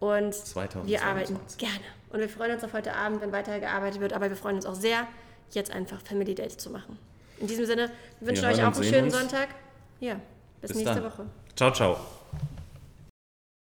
Und 0.00 0.34
2022. 0.34 0.90
wir 0.90 1.02
arbeiten 1.02 1.40
gerne. 1.58 1.84
Und 2.10 2.20
wir 2.20 2.28
freuen 2.28 2.52
uns 2.52 2.64
auf 2.64 2.72
heute 2.72 2.94
Abend, 2.94 3.20
wenn 3.20 3.32
weiter 3.32 3.58
gearbeitet 3.58 4.00
wird. 4.00 4.12
Aber 4.12 4.28
wir 4.28 4.36
freuen 4.36 4.56
uns 4.56 4.66
auch 4.66 4.74
sehr, 4.74 5.06
jetzt 5.50 5.70
einfach 5.70 6.00
Family 6.02 6.34
Dates 6.34 6.58
zu 6.58 6.70
machen. 6.70 6.98
In 7.38 7.46
diesem 7.46 7.66
Sinne, 7.66 7.90
wir 8.20 8.28
wünschen 8.28 8.42
Wir 8.42 8.50
euch 8.50 8.62
auch 8.64 8.74
einen 8.74 8.84
schönen 8.84 9.04
uns. 9.04 9.14
Sonntag. 9.18 9.48
Ja, 10.00 10.16
bis, 10.60 10.68
Bis 10.68 10.76
nächste 10.78 11.00
dann. 11.00 11.04
Woche. 11.04 11.26
Ciao, 11.56 11.72
ciao. 11.72 11.96